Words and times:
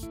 Good 0.00 0.08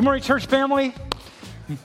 morning, 0.00 0.22
church 0.22 0.46
family. 0.46 0.92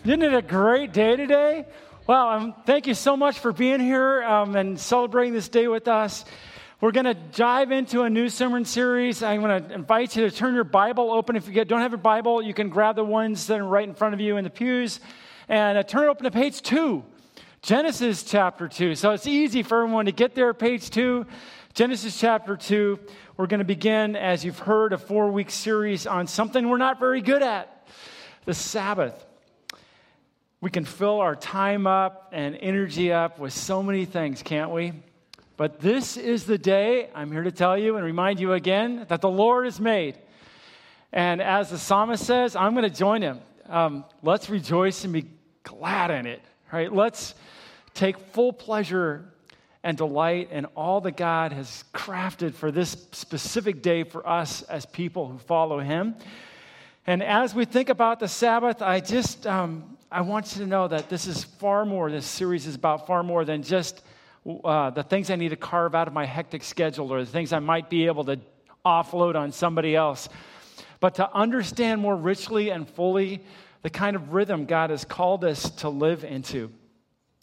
Isn't 0.04 0.24
it 0.24 0.34
a 0.34 0.42
great 0.42 0.94
day 0.94 1.16
today? 1.16 1.66
Wow, 2.07 2.30
um, 2.30 2.55
thank 2.66 2.88
you 2.88 2.96
so 2.96 3.16
much 3.16 3.38
for 3.38 3.54
being 3.54 3.80
here 3.80 4.23
um, 4.23 4.55
and 4.55 4.80
celebrating 4.80 5.34
this 5.34 5.50
day 5.50 5.68
with 5.68 5.88
us. 5.88 6.26
We're 6.82 6.92
going 6.92 7.05
to 7.05 7.14
dive 7.14 7.71
into 7.71 8.02
a 8.02 8.10
new 8.10 8.30
sermon 8.30 8.66
series. 8.66 9.21
I'm 9.21 9.42
going 9.42 9.64
to 9.64 9.73
invite 9.73 10.16
you 10.16 10.28
to 10.28 10.36
turn 10.36 10.55
your 10.55 10.64
Bible 10.64 11.12
open. 11.12 11.36
If 11.36 11.48
you 11.48 11.64
don't 11.66 11.82
have 11.82 11.94
a 11.94 11.98
Bible, 11.98 12.42
you 12.42 12.55
can 12.55 12.70
grab 12.70 12.96
the 12.96 13.04
ones 13.04 13.46
that 13.48 13.60
are 13.60 13.64
right 13.64 13.88
in 13.88 13.94
front 13.94 14.16
of 14.16 14.20
you 14.20 14.38
in 14.38 14.44
the 14.44 14.50
pews 14.50 15.00
and 15.48 15.77
uh, 15.77 15.84
turn 15.84 16.09
open 16.09 16.23
to 16.23 16.32
page 16.32 16.62
two, 16.62 17.04
Genesis 17.62 18.23
chapter 18.23 18.67
two. 18.67 18.95
So 18.95 19.12
it's 19.12 19.27
easy 19.27 19.63
for 19.63 19.84
everyone 19.84 20.05
to 20.05 20.12
get 20.12 20.35
there, 20.35 20.54
page 20.54 20.90
two, 20.90 21.26
Genesis 21.73 22.20
chapter 22.20 22.55
two. 22.55 22.99
We're 23.38 23.48
going 23.48 23.59
to 23.59 23.66
begin, 23.66 24.16
as 24.16 24.45
you've 24.45 24.59
heard, 24.59 24.94
a 24.94 24.98
four 24.98 25.31
week 25.31 25.52
series 25.52 26.08
on 26.08 26.27
something 26.27 26.70
we're 26.70 26.77
not 26.77 26.99
very 26.99 27.21
good 27.21 27.44
at 27.44 27.88
the 28.45 28.54
Sabbath. 28.54 29.26
We 30.62 30.70
can 30.70 30.85
fill 30.85 31.20
our 31.20 31.35
time 31.35 31.85
up 31.85 32.30
and 32.32 32.57
energy 32.59 33.12
up 33.12 33.40
with 33.40 33.54
so 33.54 33.84
many 33.84 34.05
things, 34.05 34.41
can't 34.41 34.71
we? 34.71 34.93
But 35.57 35.80
this 35.80 36.18
is 36.18 36.46
the 36.46 36.57
day, 36.57 37.09
I'm 37.13 37.32
here 37.32 37.43
to 37.43 37.52
tell 37.52 37.77
you 37.77 37.96
and 37.96 38.05
remind 38.05 38.40
you 38.40 38.54
again, 38.54 39.05
that 39.09 39.21
the 39.21 39.30
Lord 39.30 39.68
is 39.68 39.80
made. 39.80 40.18
And 41.13 41.41
as 41.41 41.70
the 41.70 41.77
psalmist 41.77 42.26
says, 42.26 42.55
I'm 42.55 42.73
going 42.73 42.90
to 42.90 42.96
join 42.96 43.21
him. 43.21 43.40
Um, 43.70 44.05
let's 44.21 44.49
rejoice 44.49 45.04
and 45.05 45.13
be 45.13 45.26
glad 45.66 46.12
in 46.12 46.26
it, 46.26 46.42
right? 46.72 46.92
Let's 46.94 47.36
take 47.94 48.18
full 48.18 48.54
pleasure 48.54 49.26
and 49.84 49.98
delight 49.98 50.52
in 50.52 50.66
all 50.76 51.02
that 51.02 51.18
God 51.18 51.52
has 51.52 51.84
crafted 51.94 52.54
for 52.54 52.72
this 52.72 52.91
specific 53.12 53.82
day 53.82 54.04
for 54.04 54.27
us 54.27 54.62
as 54.63 54.85
people 54.85 55.27
who 55.27 55.38
follow 55.38 55.80
him. 55.80 56.16
And 57.05 57.22
as 57.22 57.54
we 57.54 57.66
think 57.66 57.90
about 57.90 58.20
the 58.20 58.27
Sabbath, 58.27 58.82
I 58.82 58.99
just 58.99 59.46
um, 59.46 59.98
I 60.12 60.22
want 60.22 60.55
you 60.55 60.63
to 60.63 60.68
know 60.68 60.88
that 60.88 61.10
this 61.10 61.27
is 61.27 61.44
far 61.44 61.85
more. 61.85 62.10
This 62.10 62.26
series 62.26 62.66
is 62.66 62.76
about 62.76 63.05
far 63.05 63.22
more 63.22 63.46
than 63.46 63.62
just 63.62 64.02
uh, 64.63 64.90
the 64.91 65.03
things 65.03 65.29
I 65.29 65.35
need 65.35 65.50
to 65.50 65.56
carve 65.56 65.94
out 65.94 66.07
of 66.07 66.13
my 66.13 66.25
hectic 66.25 66.63
schedule 66.63 67.12
or 67.13 67.19
the 67.19 67.31
things 67.31 67.53
I 67.53 67.59
might 67.59 67.90
be 67.90 68.06
able 68.06 68.24
to 68.25 68.40
offload 68.85 69.35
on 69.35 69.52
somebody 69.52 69.96
else. 69.96 70.29
But 71.00 71.16
to 71.16 71.31
understand 71.31 72.02
more 72.02 72.16
richly 72.16 72.69
and 72.69 72.90
fully 72.90 73.44
the 73.86 73.90
kind 73.91 74.16
of 74.16 74.34
rhythm 74.34 74.66
God 74.66 74.90
has 74.90 75.06
called 75.06 75.46
us 75.46 75.69
to 75.69 75.90
live 75.90 76.24
into 76.24 76.72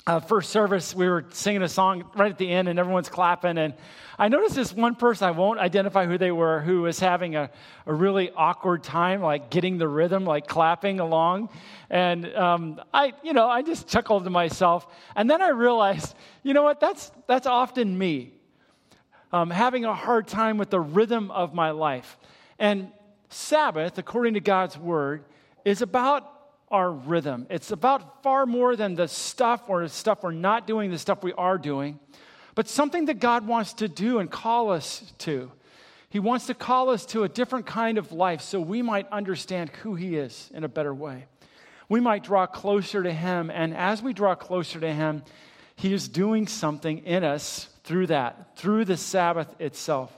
uh, 0.09 0.19
first 0.19 0.51
service, 0.51 0.93
we 0.93 1.09
were 1.09 1.25
singing 1.31 1.63
a 1.63 1.69
song 1.69 2.03
right 2.17 2.33
at 2.33 2.37
the 2.37 2.51
end, 2.51 2.67
and 2.67 2.81
everyone's 2.81 3.09
clapping. 3.09 3.59
And 3.59 3.75
I 4.19 4.27
noticed 4.27 4.57
this 4.57 4.73
one 4.73 4.97
person, 4.97 5.29
I 5.29 5.31
won't 5.31 5.61
identify 5.61 6.05
who 6.05 6.19
they 6.19 6.33
were, 6.33 6.59
who 6.59 6.83
was 6.83 6.99
having 6.99 7.37
a, 7.37 7.49
a 7.87 7.95
really 7.95 8.33
awkward 8.33 8.83
time, 8.83 9.23
like 9.23 9.51
getting 9.51 9.79
the 9.79 9.87
rhythm, 9.87 10.25
like 10.25 10.49
clapping 10.49 10.99
along. 10.99 11.49
And 11.89 12.27
um, 12.35 12.81
I, 12.93 13.13
you 13.23 13.35
know, 13.35 13.49
I 13.49 13.63
just 13.63 13.87
chuckled 13.87 14.25
to 14.25 14.31
myself. 14.31 14.89
And 15.15 15.31
then 15.31 15.41
I 15.41 15.51
realized, 15.51 16.13
you 16.43 16.55
know 16.55 16.65
what, 16.65 16.81
that's, 16.81 17.13
that's 17.29 17.47
often 17.47 17.97
me, 17.97 18.33
um, 19.33 19.49
having 19.49 19.85
a 19.85 19.95
hard 19.95 20.27
time 20.27 20.59
with 20.59 20.71
the 20.71 20.81
rhythm 20.81 21.31
of 21.31 21.55
my 21.55 21.71
life. 21.71 22.19
And 22.59 22.91
Sabbath, 23.29 23.97
according 23.97 24.35
to 24.35 24.41
God's 24.41 24.77
word, 24.77 25.25
is 25.65 25.83
about 25.83 26.29
our 26.69 26.91
rhythm. 26.91 27.47
It's 27.51 27.71
about 27.71 28.23
far 28.23 28.47
more 28.47 28.77
than 28.77 28.95
the 28.95 29.07
stuff 29.07 29.69
or 29.69 29.83
the 29.83 29.89
stuff 29.89 30.23
we're 30.23 30.33
not 30.33 30.67
doing, 30.67 30.91
the 30.91 30.99
stuff 30.99 31.23
we 31.23 31.33
are 31.35 31.59
doing, 31.59 32.01
but 32.55 32.69
something 32.69 33.07
that 33.07 33.21
God 33.21 33.47
wants 33.47 33.75
to 33.75 33.89
do 33.89 34.19
and 34.19 34.31
call 34.31 34.71
us 34.71 35.13
to. 35.19 35.53
He 36.09 36.19
wants 36.19 36.47
to 36.47 36.55
call 36.55 36.91
us 36.91 37.07
to 37.07 37.25
a 37.25 37.29
different 37.29 37.67
kind 37.67 37.99
of 37.99 38.13
life 38.13 38.41
so 38.41 38.61
we 38.61 38.83
might 38.83 39.09
understand 39.11 39.71
who 39.83 39.95
He 39.95 40.17
is 40.17 40.51
in 40.55 40.65
a 40.65 40.69
better 40.69 40.95
way. 40.95 41.27
We 41.89 42.01
might 42.01 42.25
draw 42.25 42.47
closer 42.47 43.03
to 43.03 43.13
Him, 43.13 43.51
and 43.51 43.77
as 43.77 44.03
we 44.03 44.13
draw 44.13 44.35
closer 44.35 44.81
to 44.81 44.93
Him, 44.93 45.23
He 45.77 45.93
is 45.93 46.09
doing 46.09 46.47
something 46.47 46.99
in 47.05 47.25
us 47.25 47.69
through 47.85 48.09
that, 48.09 48.57
through 48.57 48.87
the 48.87 48.97
Sabbath 48.97 49.55
itself. 49.61 50.11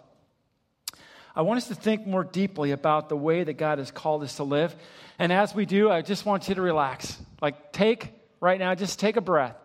I 1.37 1.43
want 1.43 1.59
us 1.59 1.69
to 1.69 1.75
think 1.75 2.07
more 2.07 2.23
deeply 2.23 2.71
about 2.71 3.09
the 3.09 3.17
way 3.17 3.43
that 3.43 3.55
God 3.55 3.79
has 3.79 3.91
called 3.91 4.23
us 4.23 4.37
to 4.37 4.45
live. 4.45 4.75
And 5.19 5.33
as 5.33 5.55
we 5.55 5.67
do, 5.67 5.91
I 5.91 6.03
just 6.03 6.25
want 6.25 6.49
you 6.49 6.55
to 6.55 6.63
relax. 6.63 7.19
Like, 7.43 7.73
take 7.73 8.13
right 8.41 8.59
now, 8.59 8.75
just 8.75 9.01
take 9.01 9.17
a 9.17 9.21
breath. 9.21 9.57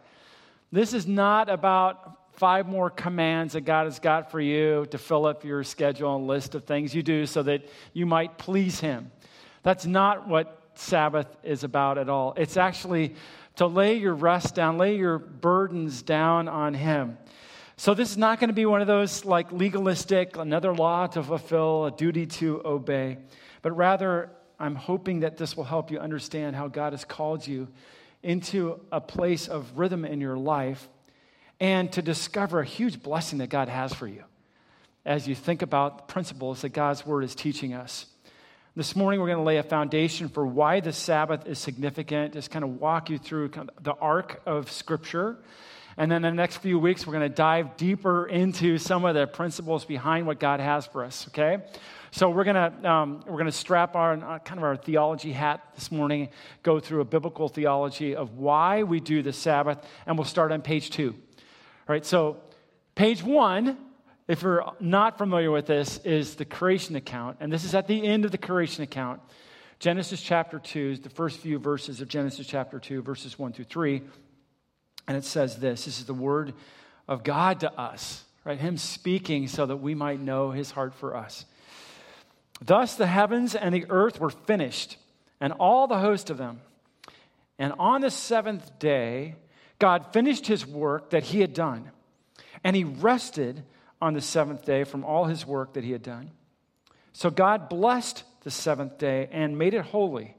This 0.71 0.93
is 0.93 1.05
not 1.05 1.49
about 1.49 2.17
five 2.33 2.67
more 2.67 2.89
commands 2.89 3.53
that 3.53 3.61
God 3.61 3.85
has 3.85 3.99
got 3.99 4.31
for 4.31 4.39
you 4.39 4.87
to 4.91 4.97
fill 4.97 5.25
up 5.25 5.43
your 5.43 5.63
schedule 5.63 6.15
and 6.15 6.25
list 6.25 6.55
of 6.55 6.63
things 6.63 6.95
you 6.95 7.03
do 7.03 7.25
so 7.25 7.43
that 7.43 7.67
you 7.93 8.05
might 8.05 8.37
please 8.37 8.79
Him. 8.79 9.11
That's 9.61 9.85
not 9.85 10.27
what 10.27 10.71
Sabbath 10.75 11.27
is 11.43 11.63
about 11.63 11.97
at 11.97 12.09
all. 12.09 12.33
It's 12.37 12.55
actually 12.55 13.15
to 13.57 13.67
lay 13.67 13.95
your 13.95 14.13
rest 14.13 14.55
down, 14.55 14.77
lay 14.77 14.95
your 14.95 15.19
burdens 15.19 16.01
down 16.01 16.47
on 16.47 16.73
Him. 16.73 17.17
So, 17.79 17.93
this 17.93 18.11
is 18.11 18.17
not 18.17 18.41
going 18.41 18.49
to 18.49 18.53
be 18.53 18.65
one 18.65 18.81
of 18.81 18.87
those 18.87 19.23
like 19.23 19.53
legalistic, 19.53 20.35
another 20.35 20.75
law 20.75 21.07
to 21.07 21.23
fulfill, 21.23 21.85
a 21.85 21.91
duty 21.91 22.25
to 22.25 22.61
obey, 22.65 23.19
but 23.61 23.71
rather 23.71 24.31
I'm 24.59 24.75
hoping 24.75 25.21
that 25.21 25.37
this 25.37 25.55
will 25.55 25.63
help 25.63 25.89
you 25.89 25.97
understand 25.97 26.57
how 26.57 26.67
God 26.67 26.91
has 26.91 27.05
called 27.05 27.47
you 27.47 27.69
into 28.21 28.81
a 28.91 28.99
place 28.99 29.47
of 29.47 29.77
rhythm 29.77 30.03
in 30.03 30.19
your 30.19 30.35
life 30.35 30.89
and 31.61 31.89
to 31.93 32.01
discover 32.01 32.59
a 32.59 32.65
huge 32.65 33.01
blessing 33.01 33.39
that 33.39 33.47
God 33.47 33.69
has 33.69 33.93
for 33.93 34.07
you 34.07 34.25
as 35.05 35.25
you 35.25 35.33
think 35.33 35.61
about 35.61 35.99
the 35.99 36.13
principles 36.13 36.63
that 36.63 36.73
God's 36.73 37.05
word 37.05 37.23
is 37.23 37.33
teaching 37.33 37.73
us. 37.73 38.07
This 38.75 38.93
morning, 38.93 39.21
we're 39.21 39.27
going 39.27 39.37
to 39.37 39.43
lay 39.45 39.55
a 39.55 39.63
foundation 39.63 40.27
for 40.27 40.45
why 40.45 40.81
the 40.81 40.91
Sabbath 40.91 41.47
is 41.47 41.57
significant, 41.57 42.33
just 42.33 42.51
kind 42.51 42.65
of 42.65 42.81
walk 42.81 43.09
you 43.09 43.17
through 43.17 43.51
the 43.79 43.93
arc 44.01 44.41
of 44.45 44.69
Scripture. 44.69 45.37
And 45.97 46.11
then 46.11 46.21
the 46.21 46.31
next 46.31 46.57
few 46.57 46.79
weeks, 46.79 47.05
we're 47.05 47.13
going 47.13 47.29
to 47.29 47.35
dive 47.35 47.77
deeper 47.77 48.25
into 48.25 48.77
some 48.77 49.05
of 49.05 49.15
the 49.15 49.27
principles 49.27 49.85
behind 49.85 50.27
what 50.27 50.39
God 50.39 50.59
has 50.59 50.85
for 50.85 51.03
us, 51.03 51.27
okay? 51.29 51.57
So 52.11 52.31
we're 52.31 52.43
gonna 52.43 52.73
um, 52.83 53.23
we're 53.27 53.37
gonna 53.37 53.51
strap 53.51 53.95
our 53.95 54.13
uh, 54.13 54.39
kind 54.39 54.57
of 54.57 54.63
our 54.63 54.75
theology 54.75 55.31
hat 55.31 55.61
this 55.75 55.91
morning, 55.91 56.29
go 56.63 56.79
through 56.79 57.01
a 57.01 57.05
biblical 57.05 57.49
theology 57.49 58.15
of 58.15 58.35
why 58.35 58.81
we 58.81 58.99
do 58.99 59.21
the 59.21 59.31
Sabbath, 59.31 59.77
and 60.07 60.17
we'll 60.17 60.25
start 60.25 60.51
on 60.51 60.61
page 60.63 60.89
two. 60.89 61.13
All 61.13 61.93
right. 61.93 62.05
So 62.05 62.37
page 62.95 63.21
one, 63.21 63.77
if 64.27 64.41
you're 64.41 64.73
not 64.79 65.19
familiar 65.19 65.51
with 65.51 65.67
this, 65.67 65.99
is 65.99 66.35
the 66.35 66.45
creation 66.45 66.95
account, 66.95 67.37
and 67.41 67.51
this 67.51 67.63
is 67.63 67.75
at 67.75 67.85
the 67.85 68.03
end 68.03 68.25
of 68.25 68.31
the 68.31 68.39
creation 68.39 68.83
account. 68.83 69.21
Genesis 69.77 70.21
chapter 70.21 70.59
2 70.59 70.91
is 70.91 70.99
the 70.99 71.09
first 71.09 71.39
few 71.39 71.57
verses 71.57 72.01
of 72.01 72.09
Genesis 72.09 72.45
chapter 72.45 72.79
2, 72.79 73.01
verses 73.01 73.39
1 73.39 73.53
through 73.53 73.63
3. 73.63 74.01
And 75.09 75.17
it 75.17 75.25
says 75.25 75.57
this 75.57 75.85
this 75.85 75.99
is 75.99 76.05
the 76.05 76.13
word 76.13 76.53
of 77.07 77.23
God 77.23 77.61
to 77.61 77.73
us, 77.73 78.23
right? 78.45 78.59
Him 78.59 78.77
speaking 78.77 79.47
so 79.47 79.65
that 79.65 79.77
we 79.77 79.95
might 79.95 80.19
know 80.19 80.51
his 80.51 80.69
heart 80.69 80.93
for 80.93 81.15
us. 81.15 81.47
Thus 82.61 82.95
the 82.95 83.07
heavens 83.07 83.55
and 83.55 83.73
the 83.73 83.87
earth 83.89 84.19
were 84.19 84.29
finished, 84.29 84.97
and 85.41 85.51
all 85.53 85.87
the 85.87 85.97
host 85.97 86.29
of 86.29 86.37
them. 86.37 86.61
And 87.57 87.73
on 87.79 88.01
the 88.01 88.11
seventh 88.11 88.77
day, 88.77 89.35
God 89.79 90.13
finished 90.13 90.45
his 90.45 90.65
work 90.65 91.09
that 91.09 91.23
he 91.23 91.41
had 91.41 91.55
done, 91.55 91.89
and 92.63 92.75
he 92.75 92.83
rested 92.83 93.63
on 93.99 94.13
the 94.13 94.21
seventh 94.21 94.63
day 94.63 94.83
from 94.83 95.03
all 95.03 95.25
his 95.25 95.43
work 95.43 95.73
that 95.73 95.83
he 95.83 95.91
had 95.91 96.03
done. 96.03 96.29
So 97.13 97.31
God 97.31 97.67
blessed 97.67 98.23
the 98.43 98.51
seventh 98.51 98.99
day 98.99 99.27
and 99.31 99.57
made 99.57 99.73
it 99.73 99.85
holy, 99.85 100.35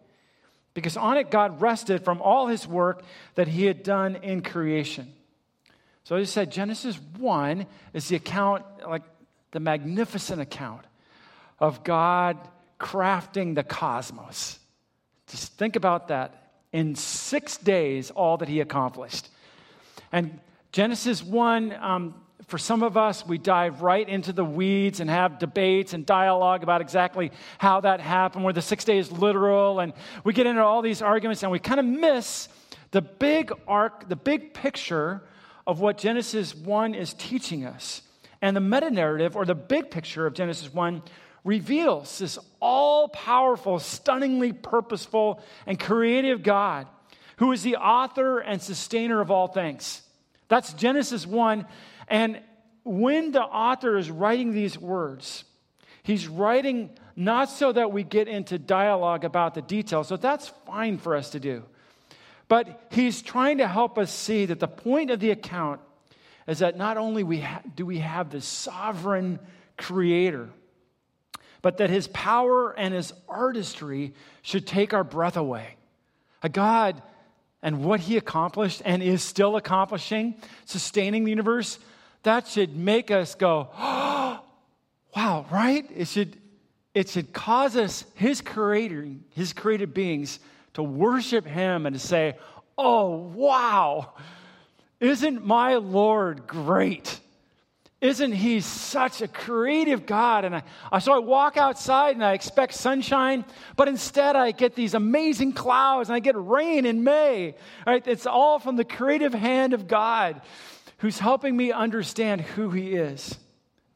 because 0.75 0.97
on 0.97 1.16
it 1.16 1.31
God 1.31 1.60
rested 1.60 2.04
from 2.04 2.22
all 2.22 2.47
his 2.47 2.66
work 2.66 3.03
that 3.34 3.48
he 3.48 3.64
had 3.64 3.82
done 3.82 4.16
in 4.16 4.42
creation. 4.42 5.12
So 6.04 6.16
I 6.16 6.24
said, 6.24 6.50
Genesis 6.50 6.98
1 7.18 7.66
is 7.92 8.09
the 8.09 8.16
account, 8.16 8.65
like 8.86 9.03
the 9.53 9.60
magnificent 9.60 10.41
account 10.41 10.84
of 11.59 11.84
God 11.84 12.36
crafting 12.78 13.54
the 13.54 13.62
cosmos. 13.62 14.59
Just 15.28 15.53
think 15.53 15.77
about 15.77 16.09
that. 16.09 16.53
In 16.72 16.94
six 16.94 17.56
days, 17.56 18.10
all 18.10 18.39
that 18.39 18.48
he 18.48 18.60
accomplished. 18.60 19.28
And 20.12 20.41
Genesis 20.72 21.22
1, 21.22 21.72
um, 21.74 22.15
for 22.50 22.58
some 22.58 22.82
of 22.82 22.97
us, 22.97 23.24
we 23.24 23.38
dive 23.38 23.80
right 23.80 24.06
into 24.06 24.32
the 24.32 24.44
weeds 24.44 25.00
and 25.00 25.08
have 25.08 25.38
debates 25.38 25.94
and 25.94 26.04
dialogue 26.04 26.62
about 26.62 26.80
exactly 26.80 27.30
how 27.58 27.80
that 27.80 28.00
happened, 28.00 28.44
where 28.44 28.52
the 28.52 28.60
six 28.60 28.84
days 28.84 29.10
literal, 29.12 29.80
and 29.80 29.92
we 30.24 30.32
get 30.32 30.47
into 30.47 30.62
all 30.62 30.82
these 30.82 31.00
arguments 31.00 31.42
and 31.42 31.52
we 31.52 31.60
kind 31.60 31.80
of 31.80 31.86
miss 31.86 32.48
the 32.91 33.00
big 33.00 33.52
arc, 33.68 34.08
the 34.08 34.16
big 34.16 34.52
picture 34.52 35.22
of 35.66 35.80
what 35.80 35.97
Genesis 35.97 36.54
1 36.54 36.94
is 36.94 37.14
teaching 37.14 37.64
us. 37.64 38.02
And 38.42 38.56
the 38.56 38.60
meta 38.60 38.91
narrative, 38.91 39.36
or 39.36 39.44
the 39.44 39.54
big 39.54 39.91
picture 39.91 40.26
of 40.26 40.34
Genesis 40.34 40.72
1, 40.74 41.03
reveals 41.44 42.18
this 42.18 42.38
all 42.58 43.08
powerful, 43.08 43.78
stunningly 43.78 44.53
purposeful, 44.53 45.41
and 45.66 45.78
creative 45.78 46.42
God 46.42 46.88
who 47.36 47.53
is 47.53 47.62
the 47.62 47.76
author 47.76 48.38
and 48.38 48.60
sustainer 48.60 49.20
of 49.22 49.30
all 49.30 49.46
things. 49.46 50.03
That's 50.48 50.74
Genesis 50.74 51.26
1. 51.26 51.64
And 52.10 52.41
when 52.84 53.30
the 53.30 53.42
author 53.42 53.97
is 53.97 54.10
writing 54.10 54.53
these 54.53 54.77
words, 54.77 55.45
he's 56.03 56.27
writing 56.28 56.91
not 57.15 57.48
so 57.48 57.72
that 57.72 57.92
we 57.92 58.03
get 58.03 58.27
into 58.27 58.59
dialogue 58.59 59.24
about 59.24 59.54
the 59.54 59.62
details, 59.62 60.09
so 60.09 60.16
that's 60.16 60.48
fine 60.66 60.98
for 60.98 61.15
us 61.15 61.30
to 61.30 61.41
do. 61.41 61.62
But 62.48 62.89
he's 62.91 63.22
trying 63.22 63.59
to 63.59 63.68
help 63.68 63.97
us 63.97 64.12
see 64.12 64.47
that 64.47 64.59
the 64.59 64.66
point 64.66 65.10
of 65.10 65.21
the 65.21 65.30
account 65.30 65.80
is 66.48 66.59
that 66.59 66.77
not 66.77 66.97
only 66.97 67.22
we 67.22 67.41
ha- 67.41 67.62
do 67.77 67.86
we 67.86 67.98
have 67.98 68.30
this 68.30 68.45
sovereign 68.45 69.39
creator, 69.78 70.48
but 71.63 71.77
that 71.77 71.91
his 71.91 72.09
power 72.09 72.72
and 72.72 72.92
his 72.92 73.13
artistry 73.28 74.15
should 74.42 74.66
take 74.66 74.92
our 74.92 75.04
breath 75.04 75.36
away. 75.36 75.77
A 76.42 76.48
God 76.48 77.01
and 77.63 77.84
what 77.84 78.01
he 78.01 78.16
accomplished 78.16 78.83
and 78.84 79.03
is 79.03 79.22
still 79.22 79.56
accomplishing, 79.56 80.34
sustaining 80.65 81.24
the 81.24 81.30
universe, 81.30 81.78
that 82.22 82.48
should 82.48 82.76
make 82.76 83.10
us 83.10 83.34
go, 83.34 83.68
oh, 83.76 84.40
wow, 85.16 85.46
right? 85.50 85.88
It 85.94 86.08
should, 86.08 86.36
it 86.94 87.08
should 87.08 87.32
cause 87.32 87.76
us, 87.76 88.04
his 88.14 88.40
creator, 88.40 89.08
his 89.30 89.52
created 89.52 89.94
beings, 89.94 90.38
to 90.74 90.82
worship 90.82 91.46
him 91.46 91.86
and 91.86 91.94
to 91.94 92.00
say, 92.00 92.36
oh, 92.76 93.16
wow, 93.34 94.12
isn't 95.00 95.44
my 95.44 95.76
Lord 95.76 96.46
great? 96.46 97.20
Isn't 98.00 98.32
he 98.32 98.60
such 98.60 99.20
a 99.20 99.28
creative 99.28 100.06
God? 100.06 100.46
And 100.46 100.62
I, 100.90 100.98
so 101.00 101.12
I 101.12 101.18
walk 101.18 101.58
outside 101.58 102.14
and 102.14 102.24
I 102.24 102.32
expect 102.32 102.72
sunshine, 102.72 103.44
but 103.76 103.88
instead 103.88 104.36
I 104.36 104.52
get 104.52 104.74
these 104.74 104.94
amazing 104.94 105.52
clouds 105.52 106.08
and 106.08 106.16
I 106.16 106.20
get 106.20 106.34
rain 106.36 106.86
in 106.86 107.04
May. 107.04 107.56
Right? 107.86 108.06
It's 108.06 108.26
all 108.26 108.58
from 108.58 108.76
the 108.76 108.86
creative 108.86 109.34
hand 109.34 109.74
of 109.74 109.86
God 109.86 110.40
who's 111.00 111.18
helping 111.18 111.56
me 111.56 111.72
understand 111.72 112.41
who 112.41 112.70
he 112.70 112.94
is. 112.94 113.36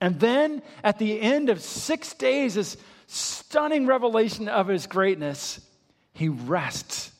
And 0.00 0.18
then 0.20 0.62
at 0.82 0.98
the 0.98 1.20
end 1.20 1.50
of 1.50 1.62
six 1.62 2.14
days, 2.14 2.54
this 2.54 2.76
stunning 3.06 3.86
revelation 3.86 4.48
of 4.48 4.68
his 4.68 4.86
greatness, 4.86 5.60
he 6.12 6.28
rests 6.28 7.12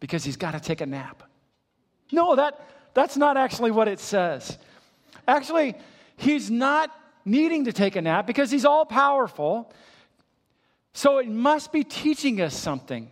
because 0.00 0.24
he's 0.24 0.36
got 0.36 0.52
to 0.52 0.60
take 0.60 0.80
a 0.80 0.86
nap. 0.86 1.22
No, 2.12 2.36
that, 2.36 2.60
that's 2.92 3.16
not 3.16 3.36
actually 3.36 3.70
what 3.70 3.88
it 3.88 4.00
says. 4.00 4.58
Actually, 5.26 5.76
he's 6.16 6.50
not 6.50 6.90
needing 7.24 7.64
to 7.64 7.72
take 7.72 7.96
a 7.96 8.02
nap 8.02 8.26
because 8.26 8.50
he's 8.50 8.64
all 8.64 8.84
powerful. 8.84 9.72
So 10.92 11.18
it 11.18 11.28
must 11.28 11.72
be 11.72 11.84
teaching 11.84 12.40
us 12.40 12.54
something 12.54 13.10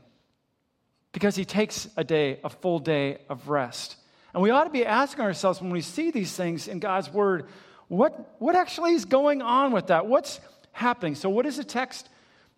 because 1.12 1.36
he 1.36 1.44
takes 1.44 1.88
a 1.96 2.04
day, 2.04 2.40
a 2.42 2.50
full 2.50 2.78
day 2.78 3.18
of 3.28 3.48
rest. 3.48 3.96
And 4.34 4.42
we 4.42 4.50
ought 4.50 4.64
to 4.64 4.70
be 4.70 4.86
asking 4.86 5.24
ourselves 5.24 5.60
when 5.60 5.70
we 5.70 5.80
see 5.80 6.10
these 6.10 6.34
things 6.34 6.68
in 6.68 6.78
God's 6.78 7.10
word, 7.10 7.46
what, 7.88 8.36
what 8.38 8.56
actually 8.56 8.94
is 8.94 9.04
going 9.04 9.42
on 9.42 9.72
with 9.72 9.88
that? 9.88 10.06
What's 10.06 10.40
happening? 10.72 11.14
So, 11.14 11.28
what 11.28 11.44
does 11.44 11.58
the 11.58 11.64
text 11.64 12.08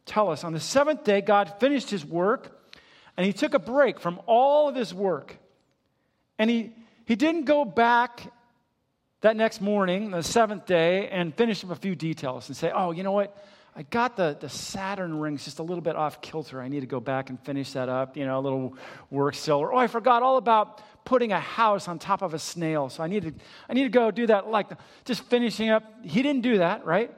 tell 0.06 0.30
us? 0.30 0.44
On 0.44 0.52
the 0.52 0.60
seventh 0.60 1.02
day, 1.04 1.20
God 1.20 1.54
finished 1.58 1.90
his 1.90 2.04
work 2.04 2.60
and 3.16 3.26
he 3.26 3.32
took 3.32 3.54
a 3.54 3.58
break 3.58 3.98
from 3.98 4.20
all 4.26 4.68
of 4.68 4.76
his 4.76 4.94
work. 4.94 5.36
And 6.38 6.48
he, 6.48 6.72
he 7.04 7.16
didn't 7.16 7.44
go 7.44 7.64
back 7.64 8.32
that 9.20 9.36
next 9.36 9.60
morning, 9.60 10.10
the 10.10 10.22
seventh 10.22 10.66
day, 10.66 11.08
and 11.08 11.34
finish 11.34 11.64
up 11.64 11.70
a 11.70 11.76
few 11.76 11.94
details 11.94 12.48
and 12.48 12.56
say, 12.56 12.70
oh, 12.74 12.90
you 12.90 13.02
know 13.02 13.12
what? 13.12 13.36
I 13.76 13.82
got 13.82 14.16
the, 14.16 14.36
the 14.38 14.48
Saturn 14.48 15.18
rings 15.18 15.44
just 15.44 15.58
a 15.58 15.62
little 15.62 15.82
bit 15.82 15.96
off 15.96 16.20
kilter. 16.20 16.60
I 16.60 16.68
need 16.68 16.80
to 16.80 16.86
go 16.86 17.00
back 17.00 17.30
and 17.30 17.40
finish 17.40 17.72
that 17.72 17.88
up, 17.88 18.16
you 18.16 18.24
know, 18.24 18.38
a 18.38 18.42
little 18.42 18.76
work 19.10 19.34
still. 19.34 19.56
Or, 19.56 19.72
oh, 19.74 19.78
I 19.78 19.88
forgot 19.88 20.22
all 20.22 20.36
about 20.36 20.80
putting 21.04 21.32
a 21.32 21.40
house 21.40 21.88
on 21.88 21.98
top 21.98 22.22
of 22.22 22.34
a 22.34 22.38
snail. 22.38 22.88
So 22.88 23.02
I 23.02 23.06
need 23.06 23.22
to, 23.22 23.32
I 23.68 23.74
need 23.74 23.82
to 23.84 23.88
go 23.88 24.10
do 24.10 24.26
that, 24.26 24.48
like 24.48 24.68
just 25.04 25.22
finishing 25.24 25.70
up. 25.70 25.84
He 26.02 26.22
didn't 26.22 26.42
do 26.42 26.58
that, 26.58 26.84
right? 26.84 27.10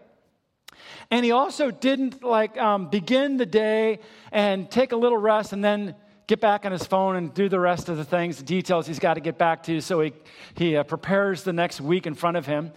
And 1.10 1.24
he 1.24 1.30
also 1.30 1.70
didn't 1.70 2.22
like 2.22 2.56
um, 2.58 2.88
begin 2.88 3.36
the 3.36 3.46
day 3.46 4.00
and 4.32 4.70
take 4.70 4.92
a 4.92 4.96
little 4.96 5.18
rest 5.18 5.52
and 5.52 5.64
then 5.64 5.94
get 6.26 6.40
back 6.40 6.64
on 6.64 6.72
his 6.72 6.84
phone 6.84 7.16
and 7.16 7.32
do 7.32 7.48
the 7.48 7.60
rest 7.60 7.88
of 7.88 7.96
the 7.96 8.04
things, 8.04 8.38
the 8.38 8.44
details 8.44 8.86
he's 8.86 8.98
got 8.98 9.14
to 9.14 9.20
get 9.20 9.38
back 9.38 9.62
to 9.62 9.80
so 9.80 10.00
he, 10.00 10.12
he 10.56 10.76
uh, 10.76 10.82
prepares 10.82 11.44
the 11.44 11.52
next 11.52 11.80
week 11.80 12.06
in 12.06 12.14
front 12.14 12.36
of 12.36 12.46
him. 12.46 12.72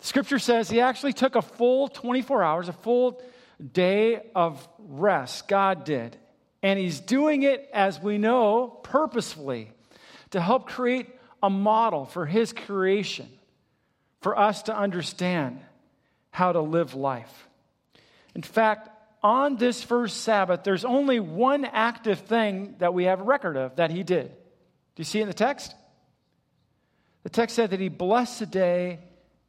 Scripture 0.00 0.38
says 0.38 0.68
he 0.68 0.80
actually 0.80 1.12
took 1.12 1.34
a 1.34 1.42
full 1.42 1.88
24 1.88 2.42
hours, 2.42 2.68
a 2.68 2.72
full 2.72 3.22
day 3.72 4.20
of 4.34 4.68
rest. 4.78 5.48
God 5.48 5.84
did. 5.84 6.16
And 6.62 6.78
he's 6.78 7.00
doing 7.00 7.42
it, 7.42 7.68
as 7.72 8.00
we 8.00 8.18
know, 8.18 8.68
purposefully 8.82 9.72
to 10.32 10.40
help 10.40 10.66
create 10.66 11.08
a 11.42 11.48
model 11.48 12.04
for 12.04 12.26
his 12.26 12.52
creation, 12.52 13.28
for 14.20 14.38
us 14.38 14.64
to 14.64 14.76
understand 14.76 15.60
how 16.30 16.52
to 16.52 16.60
live 16.60 16.94
life. 16.94 17.48
In 18.34 18.42
fact, 18.42 18.88
on 19.22 19.56
this 19.56 19.82
first 19.82 20.22
Sabbath, 20.22 20.64
there's 20.64 20.84
only 20.84 21.20
one 21.20 21.64
active 21.64 22.20
thing 22.20 22.74
that 22.78 22.92
we 22.92 23.04
have 23.04 23.20
record 23.20 23.56
of 23.56 23.76
that 23.76 23.90
he 23.90 24.02
did. 24.02 24.28
Do 24.28 25.00
you 25.00 25.04
see 25.04 25.20
in 25.20 25.28
the 25.28 25.34
text? 25.34 25.74
The 27.22 27.30
text 27.30 27.54
said 27.54 27.70
that 27.70 27.80
he 27.80 27.88
blessed 27.88 28.40
the 28.40 28.46
day 28.46 28.98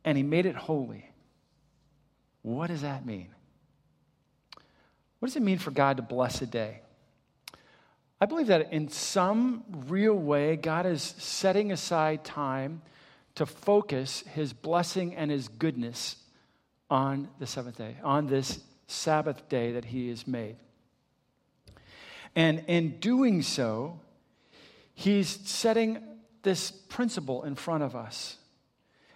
and 0.05 0.15
he 0.15 0.23
made 0.23 0.45
it 0.45 0.55
holy. 0.55 1.09
What 2.43 2.67
does 2.67 2.81
that 2.81 3.05
mean? 3.05 3.29
What 5.19 5.27
does 5.27 5.37
it 5.37 5.41
mean 5.41 5.57
for 5.57 5.71
God 5.71 5.97
to 5.97 6.03
bless 6.03 6.41
a 6.41 6.45
day? 6.45 6.81
I 8.23 8.25
believe 8.25 8.47
that 8.47 8.71
in 8.71 8.87
some 8.87 9.65
real 9.89 10.15
way, 10.15 10.55
God 10.55 10.85
is 10.85 11.01
setting 11.17 11.73
aside 11.73 12.23
time 12.23 12.81
to 13.35 13.45
focus 13.45 14.23
his 14.33 14.53
blessing 14.53 15.13
and 15.13 15.29
his 15.29 15.49
goodness 15.49 16.15
on 16.89 17.27
the 17.39 17.45
seventh 17.45 17.79
day, 17.79 17.97
on 18.01 18.27
this 18.27 18.61
Sabbath 18.87 19.49
day 19.49 19.73
that 19.73 19.83
he 19.83 20.07
has 20.07 20.25
made. 20.25 20.55
And 22.33 22.63
in 22.67 22.97
doing 23.01 23.41
so, 23.41 23.99
he's 24.93 25.27
setting 25.27 26.01
this 26.43 26.71
principle 26.71 27.43
in 27.43 27.55
front 27.55 27.83
of 27.83 27.93
us. 27.93 28.37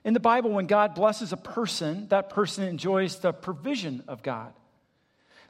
In 0.04 0.14
the 0.14 0.20
Bible, 0.20 0.50
when 0.50 0.68
God 0.68 0.96
blesses 0.96 1.32
a 1.32 1.38
person, 1.38 2.10
that 2.10 2.30
person 2.30 2.66
enjoys 2.66 3.20
the 3.20 3.32
provision 3.32 4.04
of 4.10 4.22
God. 4.22 4.52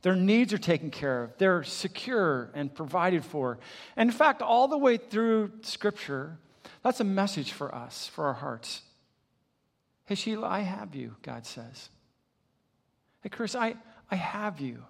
Their 0.01 0.15
needs 0.15 0.53
are 0.53 0.57
taken 0.57 0.91
care 0.91 1.23
of, 1.23 1.38
they're 1.38 1.63
secure 1.63 2.51
and 2.53 2.73
provided 2.73 3.25
for. 3.25 3.59
And 3.95 4.09
in 4.09 4.15
fact, 4.15 4.41
all 4.41 4.67
the 4.67 4.77
way 4.77 4.97
through 4.97 5.51
Scripture, 5.61 6.38
that's 6.83 6.99
a 6.99 7.03
message 7.03 7.51
for 7.51 7.73
us, 7.73 8.07
for 8.07 8.25
our 8.25 8.33
hearts. 8.33 8.81
Hey, 10.06 10.16
Sheila, 10.16 10.47
I 10.47 10.59
have 10.61 10.95
you, 10.95 11.16
God 11.21 11.45
says. 11.45 11.89
Hey, 13.21 13.30
Chris, 13.30 13.56
I, 13.56 13.75
I 14.09 14.16
have 14.16 14.61
you. 14.61 14.83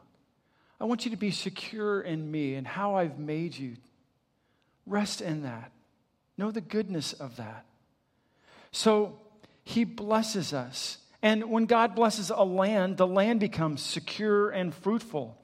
I 0.79 0.85
want 0.85 1.05
you 1.05 1.11
to 1.11 1.17
be 1.17 1.31
secure 1.31 2.01
in 2.01 2.29
me 2.29 2.53
and 2.53 2.67
how 2.67 2.95
I've 2.95 3.17
made 3.17 3.57
you. 3.57 3.77
Rest 4.85 5.21
in 5.21 5.43
that. 5.43 5.71
Know 6.37 6.51
the 6.51 6.61
goodness 6.61 7.13
of 7.13 7.37
that. 7.37 7.65
So 8.71 9.19
he 9.63 9.85
blesses 9.85 10.53
us. 10.53 10.99
And 11.21 11.50
when 11.50 11.65
God 11.65 11.95
blesses 11.95 12.29
a 12.29 12.43
land, 12.43 12.97
the 12.97 13.07
land 13.07 13.39
becomes 13.39 13.81
secure 13.81 14.50
and 14.50 14.74
fruitful. 14.74 15.38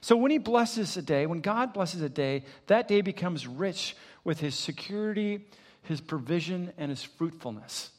So 0.00 0.16
when 0.16 0.30
he 0.30 0.38
blesses 0.38 0.96
a 0.96 1.02
day, 1.02 1.26
when 1.26 1.40
God 1.40 1.72
blesses 1.72 2.00
a 2.00 2.08
day, 2.08 2.44
that 2.66 2.88
day 2.88 3.00
becomes 3.00 3.46
rich 3.46 3.96
with 4.24 4.40
his 4.40 4.54
security, 4.54 5.46
his 5.82 6.00
provision, 6.00 6.72
and 6.78 6.90
his 6.90 7.02
fruitfulness. 7.02 7.90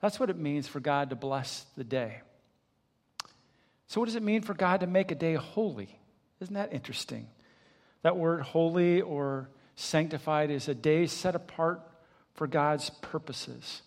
That's 0.00 0.20
what 0.20 0.30
it 0.30 0.38
means 0.38 0.68
for 0.68 0.80
God 0.80 1.10
to 1.10 1.16
bless 1.16 1.66
the 1.76 1.84
day. 1.84 2.20
So, 3.86 4.00
what 4.00 4.06
does 4.06 4.16
it 4.16 4.22
mean 4.22 4.42
for 4.42 4.54
God 4.54 4.80
to 4.80 4.86
make 4.86 5.10
a 5.10 5.14
day 5.14 5.34
holy? 5.34 5.98
Isn't 6.40 6.54
that 6.54 6.72
interesting? 6.72 7.26
That 8.02 8.16
word 8.16 8.42
holy 8.42 9.00
or 9.00 9.48
sanctified 9.76 10.50
is 10.50 10.68
a 10.68 10.74
day 10.74 11.06
set 11.06 11.34
apart 11.34 11.80
for 12.34 12.46
God's 12.46 12.90
purposes. 12.90 13.82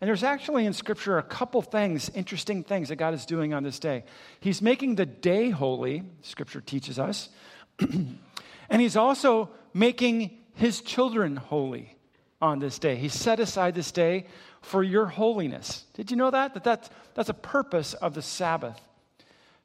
And 0.00 0.08
there's 0.08 0.22
actually 0.22 0.66
in 0.66 0.72
Scripture 0.72 1.18
a 1.18 1.22
couple 1.22 1.62
things, 1.62 2.10
interesting 2.10 2.62
things 2.62 2.90
that 2.90 2.96
God 2.96 3.14
is 3.14 3.24
doing 3.24 3.54
on 3.54 3.62
this 3.62 3.78
day. 3.78 4.04
He's 4.40 4.60
making 4.60 4.96
the 4.96 5.06
day 5.06 5.50
holy, 5.50 6.02
Scripture 6.22 6.60
teaches 6.60 6.98
us, 6.98 7.28
and 7.80 8.80
He's 8.82 8.96
also 8.96 9.50
making 9.72 10.36
His 10.54 10.80
children 10.82 11.36
holy 11.36 11.96
on 12.42 12.58
this 12.58 12.78
day. 12.78 12.96
He 12.96 13.08
set 13.08 13.40
aside 13.40 13.74
this 13.74 13.92
day 13.92 14.26
for 14.60 14.82
your 14.82 15.06
holiness. 15.06 15.84
Did 15.94 16.10
you 16.10 16.16
know 16.16 16.30
that? 16.30 16.54
That 16.54 16.64
that's, 16.64 16.90
that's 17.14 17.28
a 17.28 17.34
purpose 17.34 17.94
of 17.94 18.14
the 18.14 18.22
Sabbath 18.22 18.80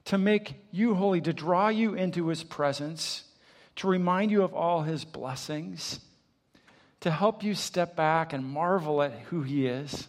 to 0.06 0.18
make 0.18 0.56
you 0.72 0.96
holy, 0.96 1.22
to 1.22 1.34
draw 1.34 1.68
you 1.68 1.94
into 1.94 2.28
his 2.28 2.44
presence, 2.44 3.24
to 3.78 3.88
remind 3.88 4.32
you 4.32 4.44
of 4.44 4.54
all 4.54 4.82
his 4.82 5.06
blessings, 5.06 6.00
to 7.02 7.12
help 7.12 7.44
you 7.44 7.54
step 7.54 7.96
back 7.96 8.34
and 8.34 8.46
marvel 8.46 9.02
at 9.02 9.12
who 9.30 9.42
he 9.42 9.68
is. 9.68 10.08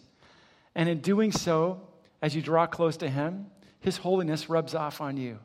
And 0.75 0.88
in 0.88 1.00
doing 1.00 1.33
so, 1.33 1.81
as 2.21 2.35
you 2.35 2.43
draw 2.43 2.67
close 2.67 2.97
to 2.99 3.09
him, 3.09 3.47
his 3.81 3.99
holiness 3.99 4.49
rubs 4.49 4.75
off 4.75 5.00
on 5.00 5.17
you. 5.17 5.38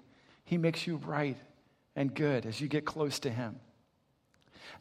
He 0.45 0.57
makes 0.57 0.87
you 0.87 0.97
right 0.97 1.37
and 1.95 2.13
good 2.13 2.45
as 2.45 2.61
you 2.61 2.67
get 2.67 2.85
close 2.85 3.19
to 3.19 3.29
him. 3.29 3.59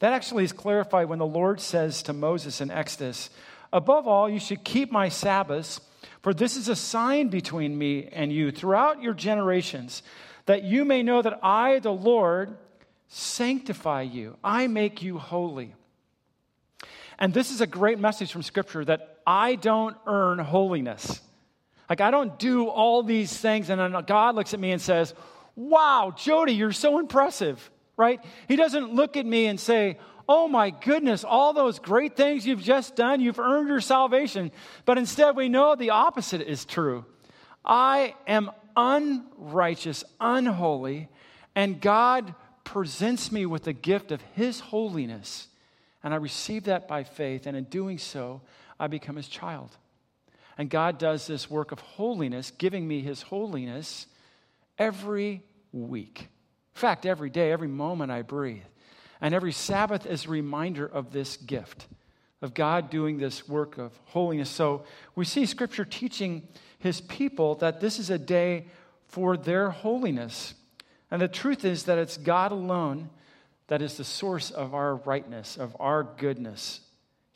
That 0.00 0.12
actually 0.12 0.44
is 0.44 0.52
clarified 0.52 1.08
when 1.08 1.18
the 1.18 1.26
Lord 1.26 1.60
says 1.60 2.02
to 2.04 2.12
Moses 2.12 2.60
in 2.60 2.70
Exodus, 2.70 3.30
Above 3.72 4.06
all, 4.06 4.28
you 4.28 4.38
should 4.38 4.62
keep 4.62 4.92
my 4.92 5.08
Sabbaths, 5.08 5.80
for 6.22 6.32
this 6.32 6.56
is 6.56 6.68
a 6.68 6.76
sign 6.76 7.28
between 7.28 7.76
me 7.76 8.08
and 8.12 8.32
you 8.32 8.50
throughout 8.50 9.02
your 9.02 9.14
generations, 9.14 10.02
that 10.44 10.62
you 10.62 10.84
may 10.84 11.02
know 11.02 11.22
that 11.22 11.40
I, 11.42 11.78
the 11.80 11.92
Lord, 11.92 12.56
sanctify 13.08 14.02
you. 14.02 14.36
I 14.44 14.66
make 14.66 15.02
you 15.02 15.18
holy. 15.18 15.74
And 17.18 17.32
this 17.32 17.50
is 17.50 17.60
a 17.60 17.66
great 17.66 17.98
message 17.98 18.30
from 18.30 18.42
Scripture 18.42 18.84
that 18.84 19.15
I 19.26 19.56
don't 19.56 19.96
earn 20.06 20.38
holiness. 20.38 21.20
Like, 21.88 22.00
I 22.00 22.10
don't 22.10 22.38
do 22.38 22.68
all 22.68 23.02
these 23.02 23.36
things, 23.36 23.70
and 23.70 23.80
then 23.80 24.04
God 24.06 24.34
looks 24.34 24.54
at 24.54 24.60
me 24.60 24.72
and 24.72 24.80
says, 24.80 25.14
Wow, 25.54 26.12
Jody, 26.16 26.52
you're 26.52 26.72
so 26.72 26.98
impressive, 26.98 27.70
right? 27.96 28.22
He 28.46 28.56
doesn't 28.56 28.94
look 28.94 29.16
at 29.16 29.24
me 29.24 29.46
and 29.46 29.58
say, 29.58 29.98
Oh 30.28 30.48
my 30.48 30.70
goodness, 30.70 31.22
all 31.24 31.52
those 31.52 31.78
great 31.78 32.16
things 32.16 32.46
you've 32.46 32.62
just 32.62 32.96
done, 32.96 33.20
you've 33.20 33.38
earned 33.38 33.68
your 33.68 33.80
salvation. 33.80 34.50
But 34.84 34.98
instead, 34.98 35.36
we 35.36 35.48
know 35.48 35.74
the 35.76 35.90
opposite 35.90 36.40
is 36.40 36.64
true. 36.64 37.04
I 37.64 38.14
am 38.26 38.50
unrighteous, 38.76 40.04
unholy, 40.20 41.08
and 41.54 41.80
God 41.80 42.34
presents 42.64 43.30
me 43.30 43.46
with 43.46 43.62
the 43.62 43.72
gift 43.72 44.10
of 44.10 44.20
His 44.34 44.60
holiness. 44.60 45.48
And 46.02 46.12
I 46.12 46.18
receive 46.18 46.64
that 46.64 46.86
by 46.86 47.04
faith, 47.04 47.46
and 47.46 47.56
in 47.56 47.64
doing 47.64 47.98
so, 47.98 48.42
I 48.78 48.86
become 48.86 49.16
His 49.16 49.28
child. 49.28 49.76
And 50.58 50.70
God 50.70 50.98
does 50.98 51.26
this 51.26 51.50
work 51.50 51.72
of 51.72 51.80
holiness, 51.80 52.50
giving 52.50 52.86
me 52.86 53.00
His 53.00 53.22
holiness 53.22 54.06
every 54.78 55.42
week. 55.72 56.28
In 56.74 56.80
fact, 56.80 57.06
every 57.06 57.30
day, 57.30 57.52
every 57.52 57.68
moment 57.68 58.10
I 58.10 58.22
breathe. 58.22 58.64
And 59.20 59.34
every 59.34 59.52
Sabbath 59.52 60.06
is 60.06 60.26
a 60.26 60.30
reminder 60.30 60.86
of 60.86 61.12
this 61.12 61.36
gift, 61.36 61.86
of 62.42 62.54
God 62.54 62.90
doing 62.90 63.18
this 63.18 63.48
work 63.48 63.78
of 63.78 63.98
holiness. 64.06 64.50
So 64.50 64.84
we 65.14 65.24
see 65.24 65.46
Scripture 65.46 65.84
teaching 65.84 66.46
His 66.78 67.00
people 67.00 67.54
that 67.56 67.80
this 67.80 67.98
is 67.98 68.10
a 68.10 68.18
day 68.18 68.66
for 69.06 69.36
their 69.36 69.70
holiness. 69.70 70.54
And 71.10 71.22
the 71.22 71.28
truth 71.28 71.64
is 71.64 71.84
that 71.84 71.98
it's 71.98 72.16
God 72.16 72.52
alone 72.52 73.10
that 73.68 73.82
is 73.82 73.96
the 73.96 74.04
source 74.04 74.50
of 74.50 74.74
our 74.74 74.96
rightness, 74.96 75.56
of 75.56 75.76
our 75.80 76.02
goodness. 76.02 76.80